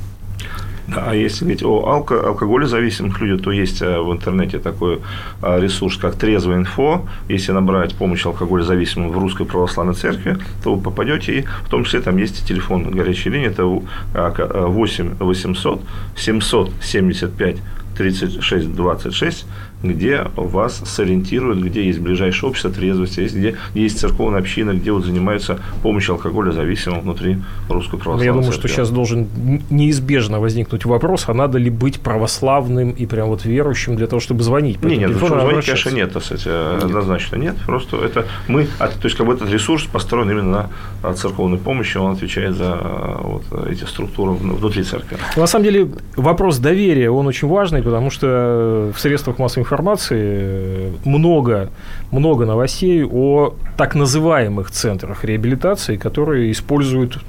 А 0.96 1.14
если 1.14 1.44
говорить 1.44 1.64
о 1.64 1.86
алко- 1.86 2.20
алкоголезависимых 2.26 3.22
людях, 3.22 3.44
то 3.44 3.52
есть 3.52 3.82
э, 3.84 4.00
в 4.00 4.12
интернете 4.12 4.58
такой 4.58 5.02
э, 5.44 5.60
ресурс, 5.60 5.98
как 5.98 6.16
Трезвая 6.16 6.58
инфо. 6.58 7.08
Если 7.30 7.52
набрать 7.52 7.94
помощь 7.94 8.26
алкоголезависимым 8.26 9.12
в 9.12 9.20
Русской 9.20 9.46
Православной 9.46 9.94
Церкви, 9.94 10.38
то 10.64 10.74
вы 10.74 10.82
попадете, 10.82 11.40
и 11.40 11.42
в 11.42 11.70
том 11.70 11.84
числе 11.84 12.02
там 12.02 12.18
есть 12.18 12.48
телефон 12.48 12.90
горячей 12.90 13.30
линии, 13.30 13.50
это 13.50 13.66
8 13.66 15.16
800 15.20 15.82
775 16.16 17.58
36 17.98 18.76
26 18.76 19.46
где 19.84 20.28
вас 20.36 20.82
сориентируют, 20.86 21.60
где 21.60 21.86
есть 21.86 22.00
ближайшее 22.00 22.50
общество 22.50 22.72
трезвости, 22.72 23.20
есть, 23.22 23.36
где 23.36 23.56
есть 23.74 24.00
церковная 24.00 24.40
община, 24.40 24.72
где 24.72 24.92
вот 24.92 25.06
занимаются 25.06 25.60
помощью 25.84 26.14
алкоголя 26.14 26.52
зависимым 26.52 27.02
внутри 27.02 27.38
русской 27.70 27.98
православной 27.98 28.26
Я 28.26 28.32
думаю, 28.32 28.52
церкви. 28.52 28.68
что 28.68 28.76
сейчас 28.76 28.90
должен 28.90 29.28
неизбежно 29.70 30.40
возникнуть 30.40 30.86
вопрос, 30.86 31.26
а 31.28 31.34
надо 31.34 31.58
ли 31.58 31.70
быть 31.70 32.00
православным 32.02 32.92
и 32.92 33.06
прям 33.06 33.30
вот 33.30 33.46
верующим 33.46 33.96
для 33.96 34.08
того, 34.08 34.20
чтобы 34.20 34.44
звонить? 34.44 34.82
Нет, 34.84 35.00
нет, 35.00 35.18
чтобы 35.18 35.42
звонить, 35.42 35.66
конечно, 35.66 35.90
нет, 35.90 36.12
кстати, 36.18 36.48
нет. 36.48 36.84
однозначно 36.84 37.36
нет. 37.36 37.56
Просто 37.66 37.98
это 37.98 38.26
мы, 38.48 38.66
то 38.66 38.90
есть 39.04 39.16
как 39.16 39.28
бы 39.28 39.34
этот 39.34 39.52
ресурс 39.52 39.84
построен 39.84 40.30
именно 40.32 40.70
на 41.04 41.14
церковной 41.14 41.58
помощи, 41.58 41.98
он 41.98 42.14
отвечает 42.14 42.56
за 42.56 42.78
вот 43.22 43.44
эти 43.70 43.84
структуры 43.84 44.32
внутри 44.32 44.84
церкви. 44.84 45.18
На 45.36 45.48
самом 45.48 45.66
деле 45.66 45.90
вопрос 46.16 46.58
доверия, 46.58 47.12
он 47.12 47.28
очень 47.28 47.48
важный, 47.48 47.84
потому 47.84 48.10
что 48.10 48.92
в 48.96 49.00
средствах 49.00 49.38
массовой 49.38 49.67
информации 49.68 50.94
много, 51.04 51.70
много 52.12 52.46
новостей 52.46 53.04
о 53.04 53.54
так 53.76 53.96
называемых 53.96 54.72
центрах 54.72 55.26
реабилитации, 55.26 55.98
которые 55.98 56.52
используют 56.52 57.20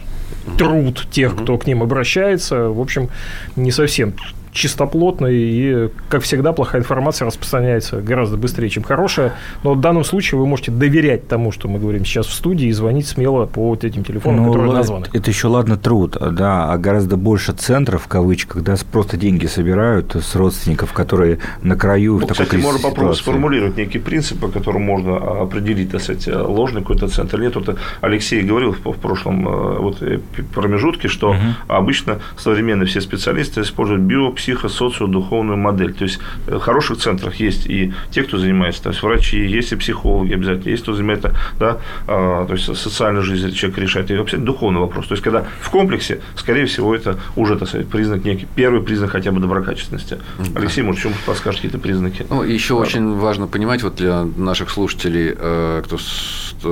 труд 0.57 1.07
тех, 1.11 1.35
кто 1.35 1.59
к 1.59 1.66
ним 1.66 1.83
обращается. 1.83 2.68
В 2.68 2.81
общем, 2.81 3.09
не 3.57 3.72
совсем 3.72 4.14
чистоплотно, 4.53 5.27
и, 5.27 5.89
как 6.09 6.23
всегда, 6.23 6.53
плохая 6.53 6.81
информация 6.81 7.27
распространяется 7.27 8.01
гораздо 8.01 8.37
быстрее, 8.37 8.69
чем 8.69 8.83
хорошая. 8.83 9.35
Но 9.63 9.75
в 9.75 9.81
данном 9.81 10.05
случае 10.05 10.41
вы 10.41 10.47
можете 10.47 10.71
доверять 10.71 11.29
тому, 11.29 11.53
что 11.53 11.69
мы 11.69 11.79
говорим 11.79 12.05
сейчас 12.05 12.27
в 12.27 12.33
студии, 12.33 12.69
и 12.69 12.73
звонить 12.73 13.07
смело 13.07 13.47
по 13.47 13.69
вот 13.69 13.85
этим 13.85 14.05
телефонам, 14.05 14.45
ну, 14.45 14.53
которые 14.53 14.73
названы. 14.73 15.07
Это 15.13 15.31
еще 15.31 15.49
ладно 15.49 15.77
труд, 15.77 16.17
да, 16.21 16.73
а 16.73 16.79
гораздо 16.79 17.17
больше 17.17 17.53
центров, 17.53 18.05
в 18.05 18.09
кавычках, 18.09 18.63
да, 18.63 18.77
просто 18.91 19.17
деньги 19.17 19.47
собирают 19.47 20.15
с 20.15 20.35
родственников, 20.35 20.93
которые 20.93 21.39
на 21.63 21.77
краю 21.77 22.15
ну, 22.15 22.19
в 22.19 22.29
такой 22.29 22.47
кстати, 22.47 22.61
можно 22.61 22.81
попробовать 22.81 23.19
сформулировать 23.19 23.77
некий 23.77 23.99
принцип, 23.99 24.41
по 24.41 24.49
которому 24.49 24.85
можно 24.85 25.43
определить, 25.43 25.91
так 25.91 26.01
сказать, 26.01 26.27
ложный 26.29 26.81
какой-то 26.81 27.09
центр. 27.09 27.41
Нет, 27.41 27.57
вот 27.57 27.77
Алексей 28.01 28.43
говорил 28.43 28.73
в 28.73 28.99
прошлом 28.99 29.49
э, 29.49 29.79
вот, 29.79 30.03
э, 30.03 30.21
промежутке, 30.55 31.09
что 31.09 31.31
угу. 31.31 31.39
обычно 31.69 32.21
современные 32.37 32.87
все 32.87 33.01
специалисты 33.01 33.63
используют 33.63 34.03
биопси 34.03 34.38
психо-социо-духовную 34.38 35.57
модель. 35.57 35.92
То 35.92 36.05
есть 36.05 36.20
э, 36.46 36.57
в 36.57 36.61
хороших 36.61 36.98
центрах 36.98 37.35
есть 37.37 37.66
и 37.66 37.92
те, 38.11 38.22
кто 38.22 38.38
занимается, 38.38 38.83
то 38.83 38.90
есть 38.90 39.03
врачи, 39.03 39.38
есть 39.38 39.72
и 39.72 39.77
психологи 39.77 40.35
обязательно, 40.35 40.70
есть 40.70 40.83
кто 40.85 40.94
занимается, 40.94 41.35
да, 41.59 41.79
а, 42.07 42.46
то 42.46 42.55
есть 42.55 42.64
социальную 42.77 43.24
жизнь 43.24 43.53
человека 43.53 43.81
решает, 43.81 44.11
и 44.11 44.16
вообще 44.16 44.37
духовный 44.37 44.81
вопрос. 44.81 45.07
То 45.09 45.14
есть 45.14 45.24
когда 45.24 45.44
в 45.61 45.70
комплексе, 45.70 46.20
скорее 46.37 46.66
всего, 46.66 46.94
это 46.94 47.18
уже, 47.37 47.57
так 47.57 47.68
сказать, 47.68 47.88
признак 47.88 48.24
некий, 48.24 48.46
первый 48.55 48.83
признак 48.83 49.11
хотя 49.11 49.33
бы 49.33 49.40
доброкачественности. 49.40 50.18
Да. 50.38 50.61
Алексей, 50.61 50.83
может, 50.83 51.03
чем 51.03 51.12
подскажете 51.27 51.68
какие-то 51.68 51.79
признаки? 51.79 52.27
Ну, 52.31 52.42
еще 52.42 52.74
да. 52.74 52.81
очень 52.81 53.16
важно 53.16 53.48
понимать 53.48 53.83
вот 53.83 53.96
для 53.96 54.24
наших 54.24 54.70
слушателей, 54.70 55.35
э, 55.37 55.83
кто 55.85 55.98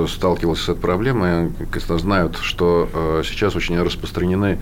сталкивался 0.07 0.63
с 0.63 0.69
этой 0.69 0.81
проблемой, 0.81 1.51
знают, 1.97 2.37
что 2.41 2.89
э, 2.93 3.23
сейчас 3.25 3.55
очень 3.55 3.81
распространены 3.81 4.59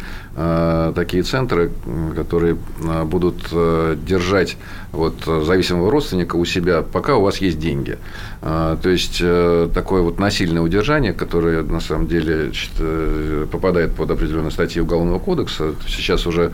такие 0.96 1.24
центры, 1.24 1.72
которые 2.16 2.58
будут 3.04 3.48
э, 3.52 3.98
держать 4.08 4.58
вот 4.92 5.16
зависимого 5.26 5.92
родственника 5.92 6.38
у 6.38 6.46
себя, 6.46 6.82
пока 6.82 7.16
у 7.18 7.22
вас 7.22 7.40
есть 7.40 7.60
деньги. 7.60 7.98
А, 8.42 8.78
то 8.78 8.90
есть 8.90 9.20
э, 9.22 9.70
такое 9.74 10.02
вот 10.02 10.20
насильное 10.20 10.62
удержание, 10.62 11.12
которое 11.14 11.64
на 11.64 11.82
самом 11.82 12.08
деле 12.08 12.52
э, 12.80 13.46
попадает 13.52 13.94
под 13.94 14.12
определенные 14.12 14.52
статьи 14.52 14.82
Уголовного 14.82 15.20
кодекса, 15.20 15.74
сейчас 15.88 16.26
уже 16.28 16.52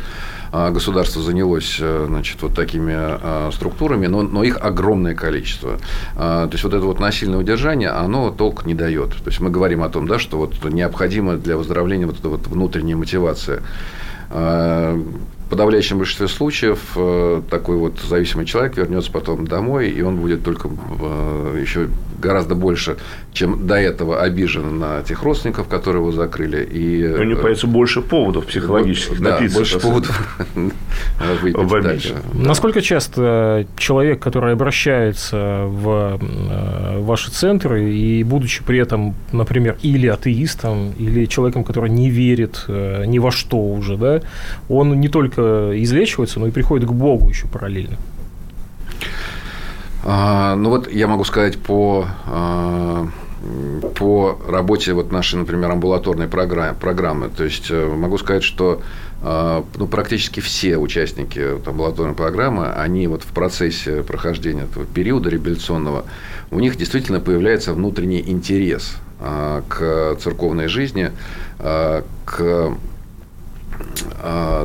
государство 0.52 1.22
занялось 1.22 1.78
значит, 1.78 2.42
вот 2.42 2.54
такими 2.54 3.52
структурами, 3.54 4.08
но, 4.08 4.22
но 4.22 4.44
их 4.44 4.58
огромное 4.60 5.16
количество. 5.16 5.78
То 6.18 6.50
есть 6.52 6.66
вот 6.66 6.74
это 6.74 6.86
вот 6.86 7.00
насильное 7.00 7.40
удержание, 7.40 7.88
оно 7.88 8.32
толк 8.32 8.66
не 8.66 8.74
дает. 8.74 9.12
То 9.12 9.28
есть 9.28 9.40
мы 9.40 9.50
говорим 9.50 9.82
о 9.82 9.88
том, 9.88 10.10
да, 10.10 10.20
что 10.20 10.38
вот 10.38 10.62
необходимо 10.66 11.38
для 11.38 11.56
выздоровления 11.56 12.06
вот 12.06 12.20
эта 12.20 12.28
вот 12.28 12.48
внутренняя 12.48 12.98
мотивация 12.98 13.62
подавляющем 15.52 15.98
большинстве 15.98 16.30
случаев 16.30 16.80
э, 16.96 17.42
такой 17.50 17.76
вот 17.76 18.00
зависимый 18.00 18.46
человек 18.46 18.78
вернется 18.78 19.12
потом 19.12 19.46
домой, 19.46 19.90
и 19.90 20.02
он 20.02 20.16
будет 20.16 20.46
только 20.46 20.70
э, 20.70 21.60
еще 21.62 21.90
гораздо 22.20 22.56
больше, 22.56 22.96
чем 23.34 23.68
до 23.68 23.76
этого 23.76 24.22
обижен 24.22 24.80
на 24.80 25.02
тех 25.02 25.22
родственников, 25.24 25.68
которые 25.68 26.02
его 26.02 26.14
закрыли. 26.14 26.64
И... 26.64 27.06
У 27.06 27.24
него 27.24 27.42
появится 27.42 27.68
больше 27.68 28.02
поводов 28.02 28.46
психологических 28.46 29.20
да, 29.22 29.32
напиться. 29.32 29.58
больше 29.58 29.80
поводов 29.80 30.38
выпить 31.42 32.14
Насколько 32.34 32.82
часто 32.82 33.68
человек, 33.76 34.22
который 34.22 34.54
обращается 34.54 35.66
в 35.66 36.18
э, 36.22 37.00
ваши 37.02 37.30
центры, 37.30 37.94
и 37.94 38.24
будучи 38.24 38.64
при 38.64 38.80
этом, 38.80 39.16
например, 39.34 39.78
или 39.82 40.08
атеистом, 40.08 40.94
или 40.98 41.26
человеком, 41.26 41.66
который 41.66 41.90
не 41.90 42.10
верит 42.10 42.64
ни 42.70 43.20
во 43.20 43.32
что 43.32 43.58
уже, 43.58 43.98
да, 43.98 44.22
он 44.70 44.98
не 45.02 45.10
только 45.10 45.41
излечивается, 45.76 46.40
но 46.40 46.48
и 46.48 46.52
приходит 46.52 46.88
к 46.88 46.92
Богу 46.92 47.30
еще 47.30 47.48
параллельно. 47.48 47.98
А, 50.04 50.56
ну 50.56 50.70
вот 50.70 50.92
я 50.92 51.08
могу 51.08 51.24
сказать 51.24 51.60
по 51.60 52.08
а, 52.26 53.08
по 53.96 54.40
работе 54.48 54.94
вот 54.94 55.12
нашей, 55.12 55.40
например, 55.40 55.72
амбулаторной 55.72 56.28
программы, 56.28 56.76
программы. 56.76 57.30
То 57.30 57.44
есть 57.44 57.72
э, 57.72 57.88
могу 57.88 58.20
сказать, 58.20 58.44
что 58.44 58.82
а, 59.24 59.66
ну, 59.78 59.88
практически 59.88 60.40
все 60.42 60.78
участники 60.78 61.54
вот, 61.54 61.68
амбулаторной 61.68 62.14
программы, 62.14 62.72
они 62.72 63.08
вот 63.08 63.24
в 63.24 63.34
процессе 63.34 64.04
прохождения 64.04 64.64
этого 64.64 64.86
периода 64.86 65.30
реабилитационного, 65.30 66.06
у 66.52 66.60
них 66.60 66.76
действительно 66.76 67.20
появляется 67.20 67.74
внутренний 67.74 68.22
интерес 68.22 68.96
к 69.68 70.18
церковной 70.20 70.68
жизни, 70.68 71.12
к 71.60 72.74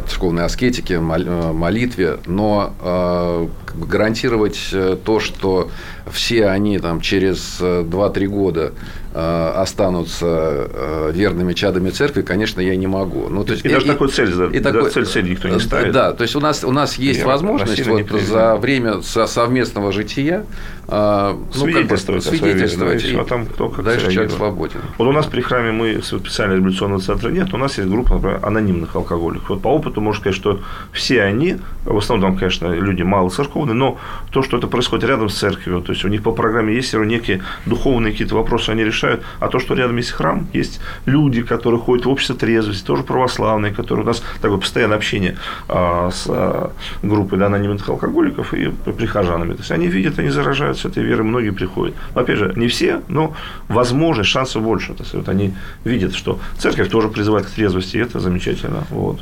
церковной 0.08 0.44
аскетике, 0.44 1.00
молитве, 1.00 2.18
но 2.26 3.48
бы 3.74 3.86
гарантировать 3.86 4.74
то, 5.04 5.20
что 5.20 5.70
все 6.10 6.46
они 6.46 6.78
там 6.78 7.00
через 7.00 7.60
2-3 7.60 8.26
года 8.26 8.72
останутся 9.14 11.10
верными 11.12 11.52
чадами 11.54 11.90
церкви, 11.90 12.22
конечно, 12.22 12.60
я 12.60 12.76
не 12.76 12.86
могу. 12.86 13.28
Ну, 13.28 13.44
то 13.44 13.52
есть, 13.52 13.64
и, 13.64 13.68
и 13.68 13.72
даже 13.72 13.86
и, 13.86 13.88
такой 13.88 14.08
цель, 14.08 14.30
и 14.54 14.60
такой, 14.60 14.90
цель, 14.90 15.06
цель 15.06 15.30
никто 15.30 15.48
не 15.48 15.60
ставит. 15.60 15.92
Да, 15.92 16.12
то 16.12 16.22
есть 16.22 16.36
у 16.36 16.40
нас, 16.40 16.64
у 16.64 16.72
нас 16.72 16.96
есть 16.96 17.20
Верно, 17.20 17.32
возможность 17.32 17.86
вот 17.86 18.10
за 18.20 18.56
время 18.56 19.00
совместного 19.02 19.92
жития 19.92 20.44
а, 20.88 21.36
ну, 21.54 21.60
свидетельствовать, 21.60 22.24
как 22.24 22.32
бы, 22.32 22.38
свидетельствовать 22.38 23.02
да, 23.02 23.08
и, 23.08 23.16
а 23.16 23.24
там 23.24 23.46
кто 23.46 23.68
как 23.68 23.84
дальше 23.84 24.10
человек 24.12 24.32
свободен. 24.32 24.80
Вот 24.98 25.08
у 25.08 25.12
нас 25.12 25.26
при 25.26 25.40
храме 25.40 25.72
мы 25.72 26.00
специально 26.02 26.54
революционного 26.54 27.00
центра 27.00 27.30
нет, 27.30 27.52
у 27.52 27.56
нас 27.56 27.78
есть 27.78 27.90
группа, 27.90 28.14
например, 28.14 28.40
анонимных 28.42 28.94
алкоголиков. 28.94 29.48
Вот 29.48 29.62
по 29.62 29.68
опыту 29.68 30.00
можно 30.00 30.20
сказать, 30.20 30.36
что 30.36 30.60
все 30.92 31.22
они, 31.22 31.56
в 31.84 31.96
основном, 31.96 32.30
там, 32.30 32.38
конечно, 32.38 32.72
люди 32.72 33.02
мало 33.02 33.30
церковные, 33.30 33.74
но 33.74 33.98
то, 34.30 34.42
что 34.42 34.58
это 34.58 34.68
происходит 34.68 35.08
рядом 35.08 35.28
с 35.28 35.34
церковью, 35.34 35.82
то 35.82 35.92
есть 35.92 36.04
у 36.04 36.08
них 36.08 36.22
по 36.22 36.30
программе 36.30 36.74
есть 36.74 36.94
некие 36.94 37.42
духовные 37.66 38.12
какие-то 38.12 38.36
вопросы, 38.36 38.70
они 38.70 38.84
решают, 38.84 39.22
а 39.40 39.48
то, 39.48 39.58
что 39.58 39.74
рядом 39.74 39.96
есть 39.96 40.12
храм, 40.12 40.46
есть 40.52 40.80
люди, 41.04 41.42
которые 41.42 41.80
ходят 41.80 42.06
в 42.06 42.10
общество 42.10 42.36
трезвости, 42.36 42.84
тоже 42.84 43.02
православные, 43.02 43.72
которые 43.72 44.04
у 44.04 44.06
нас 44.06 44.22
такое 44.40 44.58
постоянное 44.58 44.96
общение 44.96 45.36
а, 45.68 46.10
с 46.10 46.26
а, 46.28 46.70
группой 47.02 47.38
да, 47.38 47.46
анонимных 47.46 47.88
алкоголиков 47.88 48.54
и 48.54 48.68
прихожанами. 48.68 49.54
То 49.54 49.60
есть 49.60 49.72
они 49.72 49.88
видят, 49.88 50.18
они 50.18 50.30
заражают 50.30 50.75
с 50.76 50.84
этой 50.84 51.02
веры 51.02 51.24
многие 51.24 51.50
приходят. 51.50 51.94
Опять 52.14 52.38
же, 52.38 52.52
не 52.56 52.68
все, 52.68 53.02
но 53.08 53.34
возможность, 53.68 54.30
шансов 54.30 54.62
больше. 54.62 54.94
То 54.94 55.02
есть, 55.02 55.14
вот 55.14 55.28
они 55.28 55.54
видят, 55.84 56.14
что 56.14 56.38
церковь 56.58 56.88
тоже 56.90 57.08
призывает 57.08 57.46
к 57.46 57.50
трезвости, 57.50 57.96
и 57.96 58.00
это 58.00 58.20
замечательно. 58.20 58.84
Вот. 58.90 59.20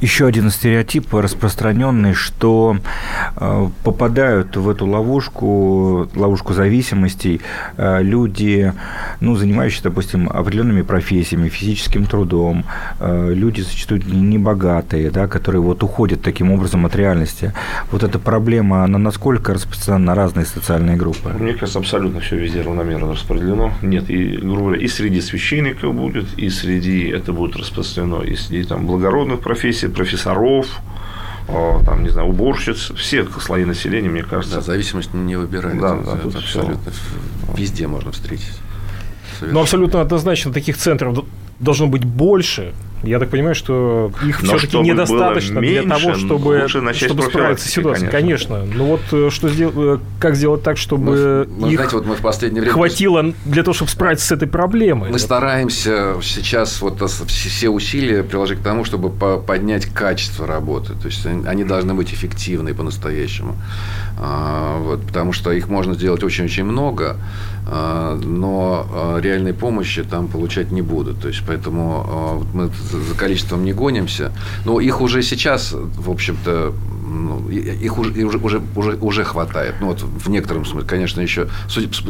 Еще 0.00 0.26
один 0.26 0.50
стереотип 0.50 1.14
распространенный, 1.14 2.12
что 2.12 2.76
э, 3.36 3.68
попадают 3.82 4.54
в 4.54 4.68
эту 4.68 4.86
ловушку, 4.86 6.10
ловушку 6.14 6.52
зависимостей 6.52 7.40
э, 7.78 8.02
люди, 8.02 8.74
ну, 9.20 9.36
занимающиеся, 9.36 9.84
допустим, 9.84 10.28
определенными 10.28 10.82
профессиями, 10.82 11.48
физическим 11.48 12.04
трудом, 12.04 12.66
э, 13.00 13.32
люди 13.32 13.62
зачастую 13.62 14.02
небогатые, 14.04 15.10
да, 15.10 15.28
которые 15.28 15.62
вот 15.62 15.82
уходят 15.82 16.20
таким 16.20 16.52
образом 16.52 16.84
от 16.84 16.94
реальности. 16.94 17.54
Вот 17.90 18.02
эта 18.02 18.18
проблема, 18.18 18.84
она 18.84 18.98
насколько 18.98 19.54
распространена 19.54 20.06
на 20.06 20.14
разные 20.14 20.44
социальные 20.44 20.96
группы? 20.96 21.30
Мне 21.38 21.54
кажется, 21.54 21.78
абсолютно 21.78 22.20
все 22.20 22.36
везде 22.36 22.60
равномерно 22.60 23.12
распределено. 23.12 23.72
Нет, 23.80 24.10
и, 24.10 24.36
грубо 24.36 24.60
говоря, 24.66 24.82
и 24.82 24.88
среди 24.88 25.22
священников 25.22 25.94
будет, 25.94 26.26
и 26.36 26.50
среди, 26.50 27.08
это 27.08 27.32
будет 27.32 27.56
распространено, 27.56 28.22
и 28.22 28.36
среди 28.36 28.64
там 28.64 28.86
благородных 28.86 29.40
профессий, 29.40 29.85
профессоров, 29.94 30.66
там, 31.46 32.02
не 32.02 32.08
знаю, 32.08 32.28
уборщиц, 32.28 32.90
всех 32.96 33.40
слои 33.40 33.64
населения, 33.64 34.08
мне 34.08 34.22
кажется. 34.24 34.56
Да, 34.56 34.62
зависимость 34.62 35.14
не 35.14 35.36
выбирает. 35.36 35.80
Да, 35.80 35.94
да, 35.94 36.16
это 36.16 36.38
абсолютно 36.38 36.90
все. 36.90 37.54
везде 37.56 37.86
можно 37.86 38.10
встретить. 38.12 38.52
Совершенно. 39.38 39.52
Но 39.52 39.60
абсолютно 39.60 40.00
однозначно 40.00 40.52
таких 40.52 40.76
центров 40.76 41.24
должно 41.60 41.86
быть 41.86 42.04
больше, 42.04 42.72
я 43.06 43.18
так 43.18 43.30
понимаю, 43.30 43.54
что 43.54 44.12
их 44.24 44.40
все-таки 44.40 44.78
недостаточно 44.78 45.58
меньше, 45.58 45.82
для 45.82 45.96
того, 45.96 46.14
чтобы, 46.14 46.66
чтобы 46.92 47.22
справиться 47.22 47.68
с 47.68 47.70
ситуацией. 47.70 48.10
Конечно. 48.10 48.56
конечно. 48.56 48.76
Но 48.76 48.84
вот 48.86 49.00
э, 49.12 49.30
что 49.30 49.48
сделать, 49.48 49.74
э, 49.76 49.98
как 50.18 50.36
сделать 50.36 50.62
так, 50.62 50.76
чтобы 50.76 51.46
мы, 51.48 51.68
их 51.68 51.76
знаете, 51.76 51.96
вот 51.96 52.06
мы 52.06 52.14
в 52.14 52.20
последнее 52.20 52.60
время 52.62 52.74
хватило 52.74 53.32
для 53.44 53.62
того, 53.62 53.74
чтобы 53.74 53.90
справиться 53.90 54.26
с 54.26 54.32
этой 54.32 54.48
проблемой? 54.48 55.10
Мы 55.10 55.18
стараемся 55.18 56.14
сейчас 56.22 56.80
вот 56.80 57.00
все 57.08 57.68
усилия 57.68 58.22
приложить 58.22 58.60
к 58.60 58.62
тому, 58.62 58.84
чтобы 58.84 59.10
поднять 59.10 59.86
качество 59.86 60.46
работы. 60.46 60.94
То 60.94 61.06
есть 61.06 61.26
они 61.26 61.64
должны 61.64 61.94
быть 61.94 62.12
эффективны 62.12 62.74
по-настоящему. 62.74 63.56
А, 64.18 64.78
вот, 64.78 65.06
потому 65.06 65.32
что 65.32 65.52
их 65.52 65.68
можно 65.68 65.94
сделать 65.94 66.22
очень-очень 66.22 66.64
много, 66.64 67.16
но 67.66 68.86
а, 68.92 69.18
реальной 69.20 69.52
помощи 69.52 70.02
там 70.04 70.28
получать 70.28 70.70
не 70.70 70.82
будут. 70.82 71.20
То 71.20 71.28
есть 71.28 71.42
поэтому 71.46 72.46
мы 72.52 72.70
за 72.90 73.14
количеством 73.16 73.64
не 73.64 73.72
гонимся. 73.72 74.32
Но 74.64 74.80
их 74.80 75.00
уже 75.00 75.22
сейчас, 75.22 75.72
в 75.72 76.10
общем-то, 76.10 76.72
ну, 77.06 77.48
их 77.48 77.98
уже, 77.98 78.38
уже, 78.38 78.62
уже, 78.74 78.96
уже, 79.00 79.24
хватает. 79.24 79.76
Ну, 79.80 79.88
вот 79.88 80.02
в 80.02 80.28
некотором 80.28 80.64
смысле, 80.64 80.88
конечно, 80.88 81.20
еще, 81.20 81.48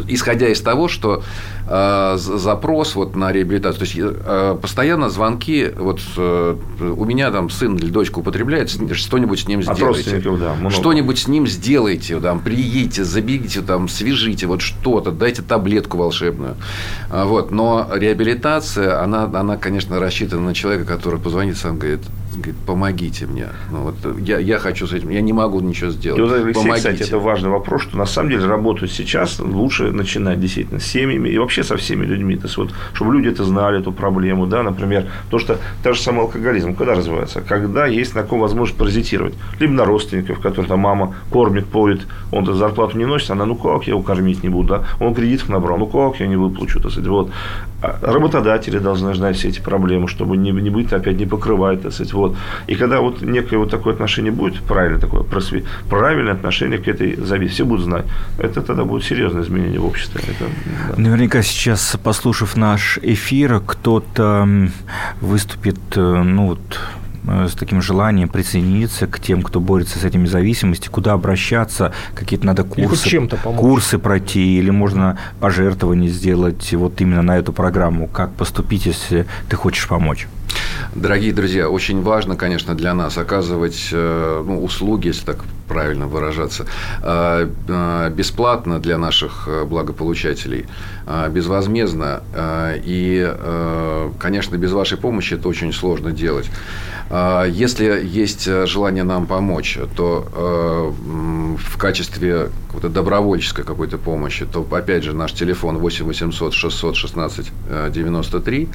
исходя 0.08 0.48
из 0.48 0.60
того, 0.60 0.88
что 0.88 1.22
э, 1.68 2.16
запрос 2.18 2.94
вот 2.94 3.14
на 3.14 3.32
реабилитацию, 3.32 3.78
то 3.78 3.84
есть 3.84 3.96
э, 3.98 4.58
постоянно 4.60 5.10
звонки, 5.10 5.70
вот 5.76 6.00
э, 6.16 6.56
у 6.80 7.04
меня 7.04 7.30
там 7.30 7.50
сын 7.50 7.76
или 7.76 7.90
дочка 7.90 8.18
употребляет, 8.20 8.70
что-нибудь 8.70 9.40
с 9.40 9.48
ним 9.48 9.62
сделайте. 9.62 10.22
Да, 10.38 10.70
что-нибудь 10.70 11.18
с 11.18 11.28
ним 11.28 11.46
сделайте, 11.46 12.18
там, 12.20 12.40
приедете, 12.40 13.04
забегите, 13.04 13.62
там, 13.62 13.88
свяжите, 13.88 14.46
вот 14.46 14.62
что-то, 14.62 15.10
дайте 15.10 15.42
таблетку 15.48 15.98
волшебную. 15.98 16.56
А, 17.11 17.24
вот. 17.24 17.50
Но 17.50 17.88
реабилитация, 17.92 19.02
она, 19.02 19.24
она, 19.24 19.56
конечно, 19.56 19.98
рассчитана 20.00 20.42
на 20.42 20.54
человека, 20.54 20.85
который 20.85 21.20
позвонит 21.20 21.56
сам, 21.56 21.78
говорит, 21.78 22.00
говорит, 22.37 22.57
помогите 22.66 23.27
мне. 23.27 23.49
Ну, 23.70 23.83
вот 23.83 23.94
я, 24.20 24.38
я 24.38 24.59
хочу 24.59 24.87
с 24.87 24.92
этим, 24.92 25.11
я 25.11 25.20
не 25.20 25.33
могу 25.33 25.61
ничего 25.61 25.90
сделать. 25.90 26.18
И 26.18 26.22
вот, 26.22 26.33
Алексей, 26.33 26.55
помогите. 26.55 26.92
кстати, 26.92 27.09
это 27.09 27.18
важный 27.18 27.51
вопрос, 27.51 27.83
что 27.83 27.96
на 27.96 28.07
самом 28.07 28.31
деле 28.31 28.46
работать 28.46 28.90
сейчас 28.90 29.38
лучше 29.40 29.90
начинать 29.92 30.40
действительно 30.40 30.81
с 30.81 30.87
семьями 30.87 31.29
и 31.29 31.38
вообще 31.38 31.64
со 31.64 31.77
всеми 31.77 32.05
людьми. 32.05 32.37
То 32.37 32.44
есть, 32.44 32.57
вот, 32.57 32.70
чтобы 32.92 33.14
люди 33.14 33.29
это 33.29 33.44
знали, 33.44 33.81
эту 33.81 33.92
проблему, 33.92 34.46
да, 34.46 34.62
например, 34.62 35.07
то, 35.31 35.38
что 35.38 35.59
та 35.83 35.92
же 35.92 36.01
самый 36.01 36.22
алкоголизм, 36.22 36.75
когда 36.75 36.94
развивается? 36.94 37.40
Когда 37.40 37.87
есть 37.87 38.14
на 38.14 38.22
ком 38.22 38.40
возможность 38.40 38.79
паразитировать. 38.79 39.35
Либо 39.61 39.72
на 39.72 39.85
родственников, 39.85 40.40
которые 40.40 40.68
там 40.68 40.81
мама 40.81 41.14
кормит, 41.31 41.66
поет, 41.66 42.07
он-то 42.33 42.55
зарплату 42.55 42.99
не 42.99 43.05
носит, 43.05 43.31
она, 43.31 43.46
ну 43.46 43.55
как 43.55 43.87
я 43.87 43.92
его 43.92 44.03
кормить 44.03 44.42
не 44.42 44.49
буду, 44.49 44.68
да? 44.68 44.85
Он 45.01 45.14
кредитов 45.14 45.49
набрал, 45.49 45.79
ну 45.79 45.87
как 45.87 46.20
я 46.20 46.27
не 46.27 46.37
выплачу, 46.37 46.81
так 46.81 46.90
сказать, 46.90 47.09
вот. 47.09 47.31
А 47.83 47.99
работодатели 48.03 48.79
должны 48.79 49.14
знать 49.14 49.37
все 49.37 49.49
эти 49.49 49.61
проблемы, 49.61 50.09
чтобы 50.09 50.37
не, 50.37 50.51
не 50.51 50.70
быть 50.70 50.92
опять 50.92 51.18
не 51.18 51.27
покрывать, 51.27 51.83
так 51.83 51.92
сказать, 51.92 52.12
вот. 52.12 52.25
И 52.66 52.74
когда 52.74 53.00
вот 53.00 53.22
некое 53.22 53.58
вот 53.58 53.70
такое 53.70 53.94
отношение 53.94 54.32
будет, 54.32 54.62
правильное 54.62 55.00
такое, 55.00 55.24
правильное 55.88 56.32
отношение 56.32 56.78
к 56.78 56.88
этой 56.88 57.16
зависимости, 57.16 57.54
все 57.54 57.64
будут 57.64 57.84
знать, 57.84 58.04
это 58.38 58.62
тогда 58.62 58.84
будет 58.84 59.04
серьезное 59.04 59.42
изменение 59.42 59.80
в 59.80 59.86
обществе. 59.86 60.20
Это, 60.22 60.50
да. 60.88 61.02
Наверняка 61.02 61.42
сейчас, 61.42 61.96
послушав 62.02 62.56
наш 62.56 62.98
эфир, 63.02 63.60
кто-то 63.60 64.48
выступит, 65.20 65.78
э, 65.96 66.22
ну 66.22 66.46
вот, 66.46 66.80
Э, 67.26 67.48
с 67.48 67.54
таким 67.54 67.82
желанием 67.82 68.28
присоединиться 68.28 69.06
к 69.06 69.18
тем, 69.18 69.42
кто 69.42 69.60
борется 69.60 69.98
с 69.98 70.04
этими 70.04 70.26
зависимостями, 70.26 70.92
куда 70.92 71.12
обращаться, 71.12 71.92
какие-то 72.14 72.46
надо 72.46 72.62
курсы, 72.62 73.08
чем-то 73.08 73.36
курсы 73.36 73.98
пройти, 73.98 74.58
или 74.58 74.70
можно 74.70 75.18
пожертвования 75.40 76.08
сделать 76.08 76.72
вот 76.74 77.00
именно 77.00 77.22
на 77.22 77.36
эту 77.36 77.52
программу, 77.52 78.06
как 78.06 78.32
поступить, 78.34 78.86
если 78.86 79.26
ты 79.48 79.56
хочешь 79.56 79.88
помочь. 79.88 80.28
Дорогие 80.94 81.32
друзья, 81.32 81.68
очень 81.68 82.02
важно, 82.02 82.37
конечно, 82.37 82.74
для 82.74 82.94
нас 82.94 83.18
оказывать 83.18 83.88
э, 83.92 84.44
ну, 84.46 84.62
услуги, 84.64 85.09
если 85.09 85.26
так 85.26 85.44
правильно 85.68 86.06
выражаться, 86.06 86.66
э, 87.02 87.48
бесплатно 88.11 88.78
для 88.78 88.96
наших 88.98 89.48
благополучателей, 89.66 90.66
безвозмездно. 91.30 92.22
И, 92.85 93.35
конечно, 94.18 94.56
без 94.56 94.72
вашей 94.72 94.96
помощи 94.96 95.35
это 95.35 95.48
очень 95.48 95.72
сложно 95.72 96.12
делать. 96.12 96.48
Если 97.09 98.04
есть 98.04 98.48
э, 98.48 98.66
желание 98.66 99.04
нам 99.04 99.26
помочь, 99.26 99.78
то 99.96 100.26
э, 100.35 101.56
в 101.56 101.78
качестве 101.78 102.48
какой-то 102.66 102.88
добровольческой 102.88 103.64
какой-то 103.64 103.96
помощи, 103.96 104.44
то, 104.44 104.66
опять 104.72 105.04
же, 105.04 105.12
наш 105.12 105.32
телефон 105.32 105.78
8 105.78 106.04
800 106.04 106.52
616 106.52 107.52
93. 107.90 108.68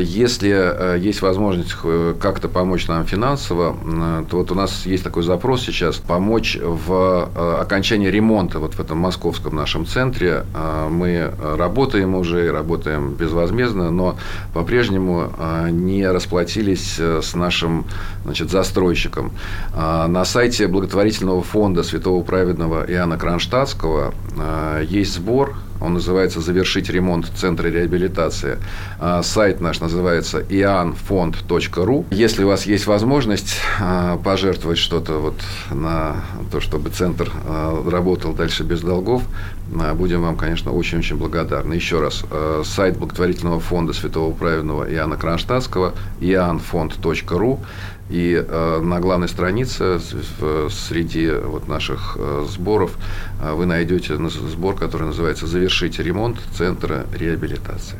Если 0.00 0.67
э, 0.76 0.98
есть 0.98 1.22
возможность 1.22 1.74
как-то 2.20 2.48
помочь 2.48 2.88
нам 2.88 3.04
финансово, 3.04 3.76
то 4.30 4.38
вот 4.38 4.50
у 4.50 4.54
нас 4.54 4.86
есть 4.86 5.04
такой 5.04 5.22
запрос 5.22 5.62
сейчас 5.62 5.96
помочь 5.96 6.58
в 6.60 7.60
окончании 7.60 8.08
ремонта 8.08 8.58
вот 8.58 8.74
в 8.74 8.80
этом 8.80 8.98
московском 8.98 9.54
нашем 9.54 9.86
центре. 9.86 10.44
Мы 10.90 11.32
работаем 11.40 12.14
уже 12.14 12.50
работаем 12.50 13.14
безвозмездно, 13.14 13.90
но 13.90 14.16
по-прежнему 14.54 15.32
не 15.70 16.06
расплатились 16.06 16.98
с 16.98 17.34
нашим 17.34 17.84
значит, 18.24 18.50
застройщиком. 18.50 19.32
На 19.74 20.24
сайте 20.24 20.66
благотворительного 20.66 21.42
фонда 21.42 21.82
Святого 21.82 22.22
Праведного 22.22 22.84
Иоанна 22.84 23.18
Кронштадтского 23.18 24.14
есть 24.88 25.14
сбор 25.14 25.54
Он 25.80 25.94
называется 25.94 26.40
«Завершить 26.40 26.90
ремонт 26.90 27.26
Центра 27.36 27.68
реабилитации». 27.68 28.58
А, 28.98 29.22
сайт 29.22 29.60
наш 29.60 29.80
называется 29.80 30.40
ianfond.ru. 30.40 32.06
Если 32.10 32.44
у 32.44 32.48
вас 32.48 32.66
есть 32.66 32.86
возможность 32.86 33.56
а, 33.80 34.16
пожертвовать 34.18 34.78
что-то 34.78 35.18
вот 35.18 35.40
на 35.70 36.16
то, 36.50 36.60
чтобы 36.60 36.90
центр 36.90 37.30
а, 37.46 37.90
работал 37.90 38.32
дальше 38.32 38.64
без 38.64 38.80
долгов, 38.80 39.22
будем 39.94 40.22
вам, 40.22 40.36
конечно, 40.36 40.72
очень-очень 40.72 41.16
благодарны. 41.16 41.74
Еще 41.74 42.00
раз, 42.00 42.24
сайт 42.64 42.96
благотворительного 42.96 43.60
фонда 43.60 43.92
Святого 43.92 44.32
Праведного 44.34 44.90
Иоанна 44.90 45.16
Кронштадтского 45.16 45.92
ianfond.ru 46.20 47.58
и 48.10 48.42
э, 48.46 48.80
на 48.82 49.00
главной 49.00 49.28
странице 49.28 50.00
в, 50.40 50.70
среди 50.70 51.30
вот 51.30 51.68
наших 51.68 52.16
э, 52.18 52.46
сборов 52.48 52.96
э, 53.40 53.52
вы 53.52 53.66
найдете 53.66 54.16
сбор, 54.16 54.76
который 54.76 55.08
называется 55.08 55.46
«Завершите 55.68 56.02
ремонт 56.02 56.38
Центра 56.56 57.04
реабилитации». 57.12 57.98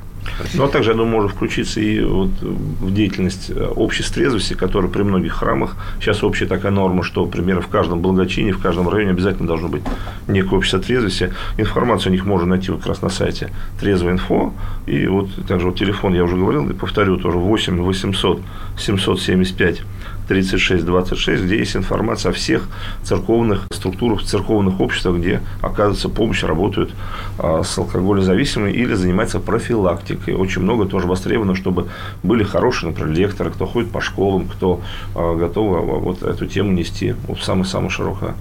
Ну, 0.54 0.64
а 0.64 0.68
также, 0.68 0.90
я 0.90 0.96
думаю, 0.96 1.16
может 1.16 1.32
включиться 1.32 1.80
и 1.80 2.00
вот 2.00 2.30
в 2.40 2.94
деятельность 2.94 3.50
обществ 3.76 4.14
трезвости, 4.14 4.54
которые 4.54 4.90
при 4.90 5.02
многих 5.02 5.34
храмах, 5.34 5.76
сейчас 6.00 6.22
общая 6.24 6.46
такая 6.46 6.72
норма, 6.72 7.02
что, 7.02 7.24
например, 7.24 7.60
в 7.60 7.68
каждом 7.68 8.00
благочине, 8.00 8.52
в 8.52 8.58
каждом 8.58 8.88
районе 8.88 9.10
обязательно 9.10 9.46
должно 9.46 9.68
быть 9.68 9.82
некое 10.28 10.56
общество 10.56 10.80
трезвости. 10.80 11.32
Информацию 11.58 12.10
о 12.10 12.12
них 12.12 12.24
можно 12.24 12.46
найти 12.46 12.72
как 12.72 12.86
раз 12.86 13.02
на 13.02 13.10
сайте 13.10 13.50
Трезво 13.80 14.10
инфо. 14.10 14.54
И 14.86 15.06
вот 15.06 15.28
также 15.46 15.66
вот 15.66 15.78
телефон, 15.78 16.14
я 16.14 16.24
уже 16.24 16.36
говорил, 16.36 16.68
и 16.70 16.72
повторю 16.72 17.18
тоже, 17.18 17.36
8 17.36 17.82
800 17.82 18.40
775 18.78 19.82
3626, 20.28 21.44
где 21.44 21.58
есть 21.58 21.74
информация 21.74 22.30
о 22.30 22.32
всех 22.32 22.68
церковных 23.02 23.66
структурах, 23.72 24.22
церковных 24.22 24.80
обществах, 24.80 25.16
где 25.16 25.40
оказывается 25.62 26.08
помощь, 26.08 26.42
работают 26.42 26.90
а, 27.38 27.62
с 27.62 27.78
алкоголезависимыми 27.78 28.70
или 28.70 28.94
занимаются 28.94 29.40
профилактикой. 29.40 30.34
Очень 30.34 30.62
много 30.62 30.84
тоже 30.84 31.06
востребовано, 31.06 31.54
чтобы 31.54 31.88
были 32.22 32.44
хорошие, 32.44 32.90
например, 32.90 33.12
лекторы, 33.12 33.50
кто 33.50 33.66
ходит 33.66 33.90
по 33.90 34.00
школам, 34.00 34.46
кто 34.46 34.82
а, 35.14 35.34
готов 35.34 35.76
а, 35.76 35.80
вот 35.80 36.22
эту 36.22 36.46
тему 36.46 36.72
нести 36.72 37.14
вот 37.26 37.38
в 37.38 37.44
самое-самое 37.44 37.90
широкое 37.90 38.34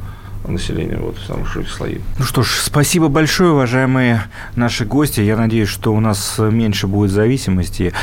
населения 0.52 0.98
вот, 0.98 1.18
в 1.18 1.26
самых 1.26 1.48
широких 1.48 1.72
слои. 1.72 1.98
Ну 2.18 2.26
что 2.26 2.44
ж, 2.44 2.48
спасибо 2.64 3.08
большое, 3.08 3.52
уважаемые 3.52 4.24
наши 4.56 4.86
гости. 4.86 5.22
Я 5.22 5.38
надеюсь, 5.38 5.70
что 5.70 5.94
у 5.94 6.00
нас 6.00 6.36
меньше 6.40 6.88
будет 6.88 7.12
зависимости, 7.12 7.94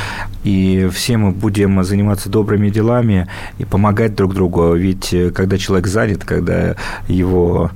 и 0.42 0.88
все 0.92 1.16
мы 1.16 1.30
будем 1.32 1.82
заниматься 1.84 2.28
добрыми 2.28 2.68
делами 2.68 3.28
и 3.59 3.64
помогать 3.64 4.14
друг 4.14 4.34
другу. 4.34 4.74
Ведь 4.74 5.12
э, 5.14 5.30
когда 5.30 5.59
человек 5.59 5.86
занят, 5.86 6.24
когда 6.24 6.76
его 7.09 7.70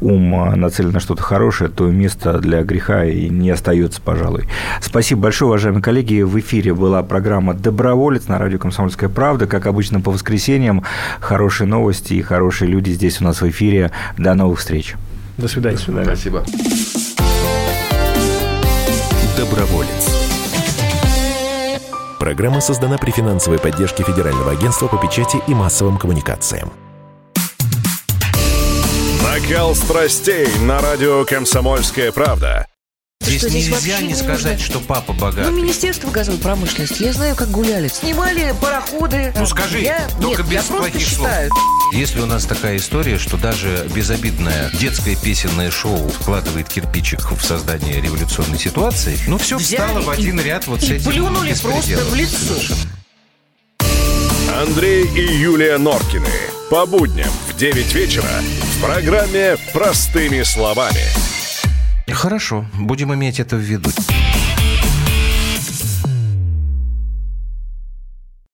ум 0.00 0.30
нацелен 0.58 0.92
на 0.92 1.00
что-то 1.00 1.22
хорошее, 1.22 1.70
то 1.70 1.90
места 1.90 2.38
для 2.38 2.62
греха 2.62 3.04
и 3.04 3.28
не 3.28 3.50
остается, 3.50 4.00
пожалуй. 4.00 4.44
Спасибо 4.80 5.22
большое, 5.22 5.48
уважаемые 5.50 5.82
коллеги. 5.82 6.22
В 6.22 6.38
эфире 6.40 6.74
была 6.74 7.02
программа 7.02 7.54
«Доброволец» 7.54 8.28
на 8.28 8.38
радио 8.38 8.58
«Комсомольская 8.58 9.08
правда». 9.08 9.46
Как 9.46 9.66
обычно, 9.66 10.00
по 10.00 10.10
воскресеньям 10.10 10.82
хорошие 11.20 11.66
новости 11.66 12.14
и 12.14 12.22
хорошие 12.22 12.70
люди 12.70 12.90
здесь 12.90 13.20
у 13.20 13.24
нас 13.24 13.40
в 13.40 13.48
эфире. 13.48 13.90
До 14.16 14.34
новых 14.34 14.60
встреч. 14.60 14.94
До 15.38 15.48
свидания. 15.48 15.76
До 15.76 15.82
свидания. 15.82 16.04
Спасибо. 16.06 16.44
Доброволец. 19.36 20.08
Программа 22.18 22.60
создана 22.60 22.96
при 22.96 23.10
финансовой 23.10 23.58
поддержке 23.58 24.02
Федерального 24.02 24.52
агентства 24.52 24.86
по 24.86 24.96
печати 24.96 25.38
и 25.46 25.54
массовым 25.54 25.98
коммуникациям. 25.98 26.72
Накал 29.22 29.74
страстей 29.74 30.48
на 30.60 30.80
радио 30.80 31.24
«Комсомольская 31.24 32.12
правда». 32.12 32.66
Здесь, 33.24 33.40
что 33.40 33.48
здесь 33.48 33.68
нельзя 33.68 34.00
не 34.00 34.14
сказать, 34.14 34.60
что 34.60 34.80
папа 34.80 35.12
богатый. 35.12 35.50
Ну, 35.50 35.56
Министерство 35.56 36.10
газовой 36.10 36.38
промышленности, 36.38 37.02
я 37.02 37.12
знаю, 37.12 37.34
как 37.36 37.50
гуляли. 37.50 37.88
Снимали 37.88 38.54
пароходы. 38.60 39.32
Ну, 39.36 39.46
скажи, 39.46 39.80
я... 39.80 40.06
только 40.20 40.42
Нет, 40.42 40.50
без 40.50 40.68
я 40.68 40.76
плохих 40.76 41.08
слов. 41.08 41.28
считаю. 41.28 41.50
Если 41.92 42.20
у 42.20 42.26
нас 42.26 42.44
такая 42.44 42.76
история, 42.76 43.18
что 43.18 43.36
даже 43.36 43.88
безобидное 43.94 44.70
детское 44.78 45.16
песенное 45.16 45.70
шоу 45.70 46.08
вкладывает 46.08 46.68
кирпичик 46.68 47.30
в 47.32 47.42
создание 47.42 48.00
революционной 48.00 48.58
ситуации, 48.58 49.18
ну, 49.26 49.38
все 49.38 49.58
встало 49.58 50.00
в 50.00 50.10
один 50.10 50.40
ряд 50.40 50.66
вот 50.66 50.82
и 50.82 50.86
с 50.86 50.90
этим 50.90 51.10
плюнули 51.10 51.54
просто 51.54 52.04
в 52.04 52.14
лицо. 52.14 52.36
Совершенно. 52.36 52.80
Андрей 54.60 55.04
и 55.06 55.36
Юлия 55.36 55.78
Норкины. 55.78 56.28
По 56.70 56.86
будням 56.86 57.30
в 57.48 57.56
9 57.56 57.94
вечера 57.94 58.24
в 58.76 58.80
программе 58.80 59.56
«Простыми 59.72 60.42
словами». 60.42 61.33
Хорошо, 62.12 62.66
будем 62.78 63.14
иметь 63.14 63.40
это 63.40 63.56
в 63.56 63.60
виду. 63.60 63.90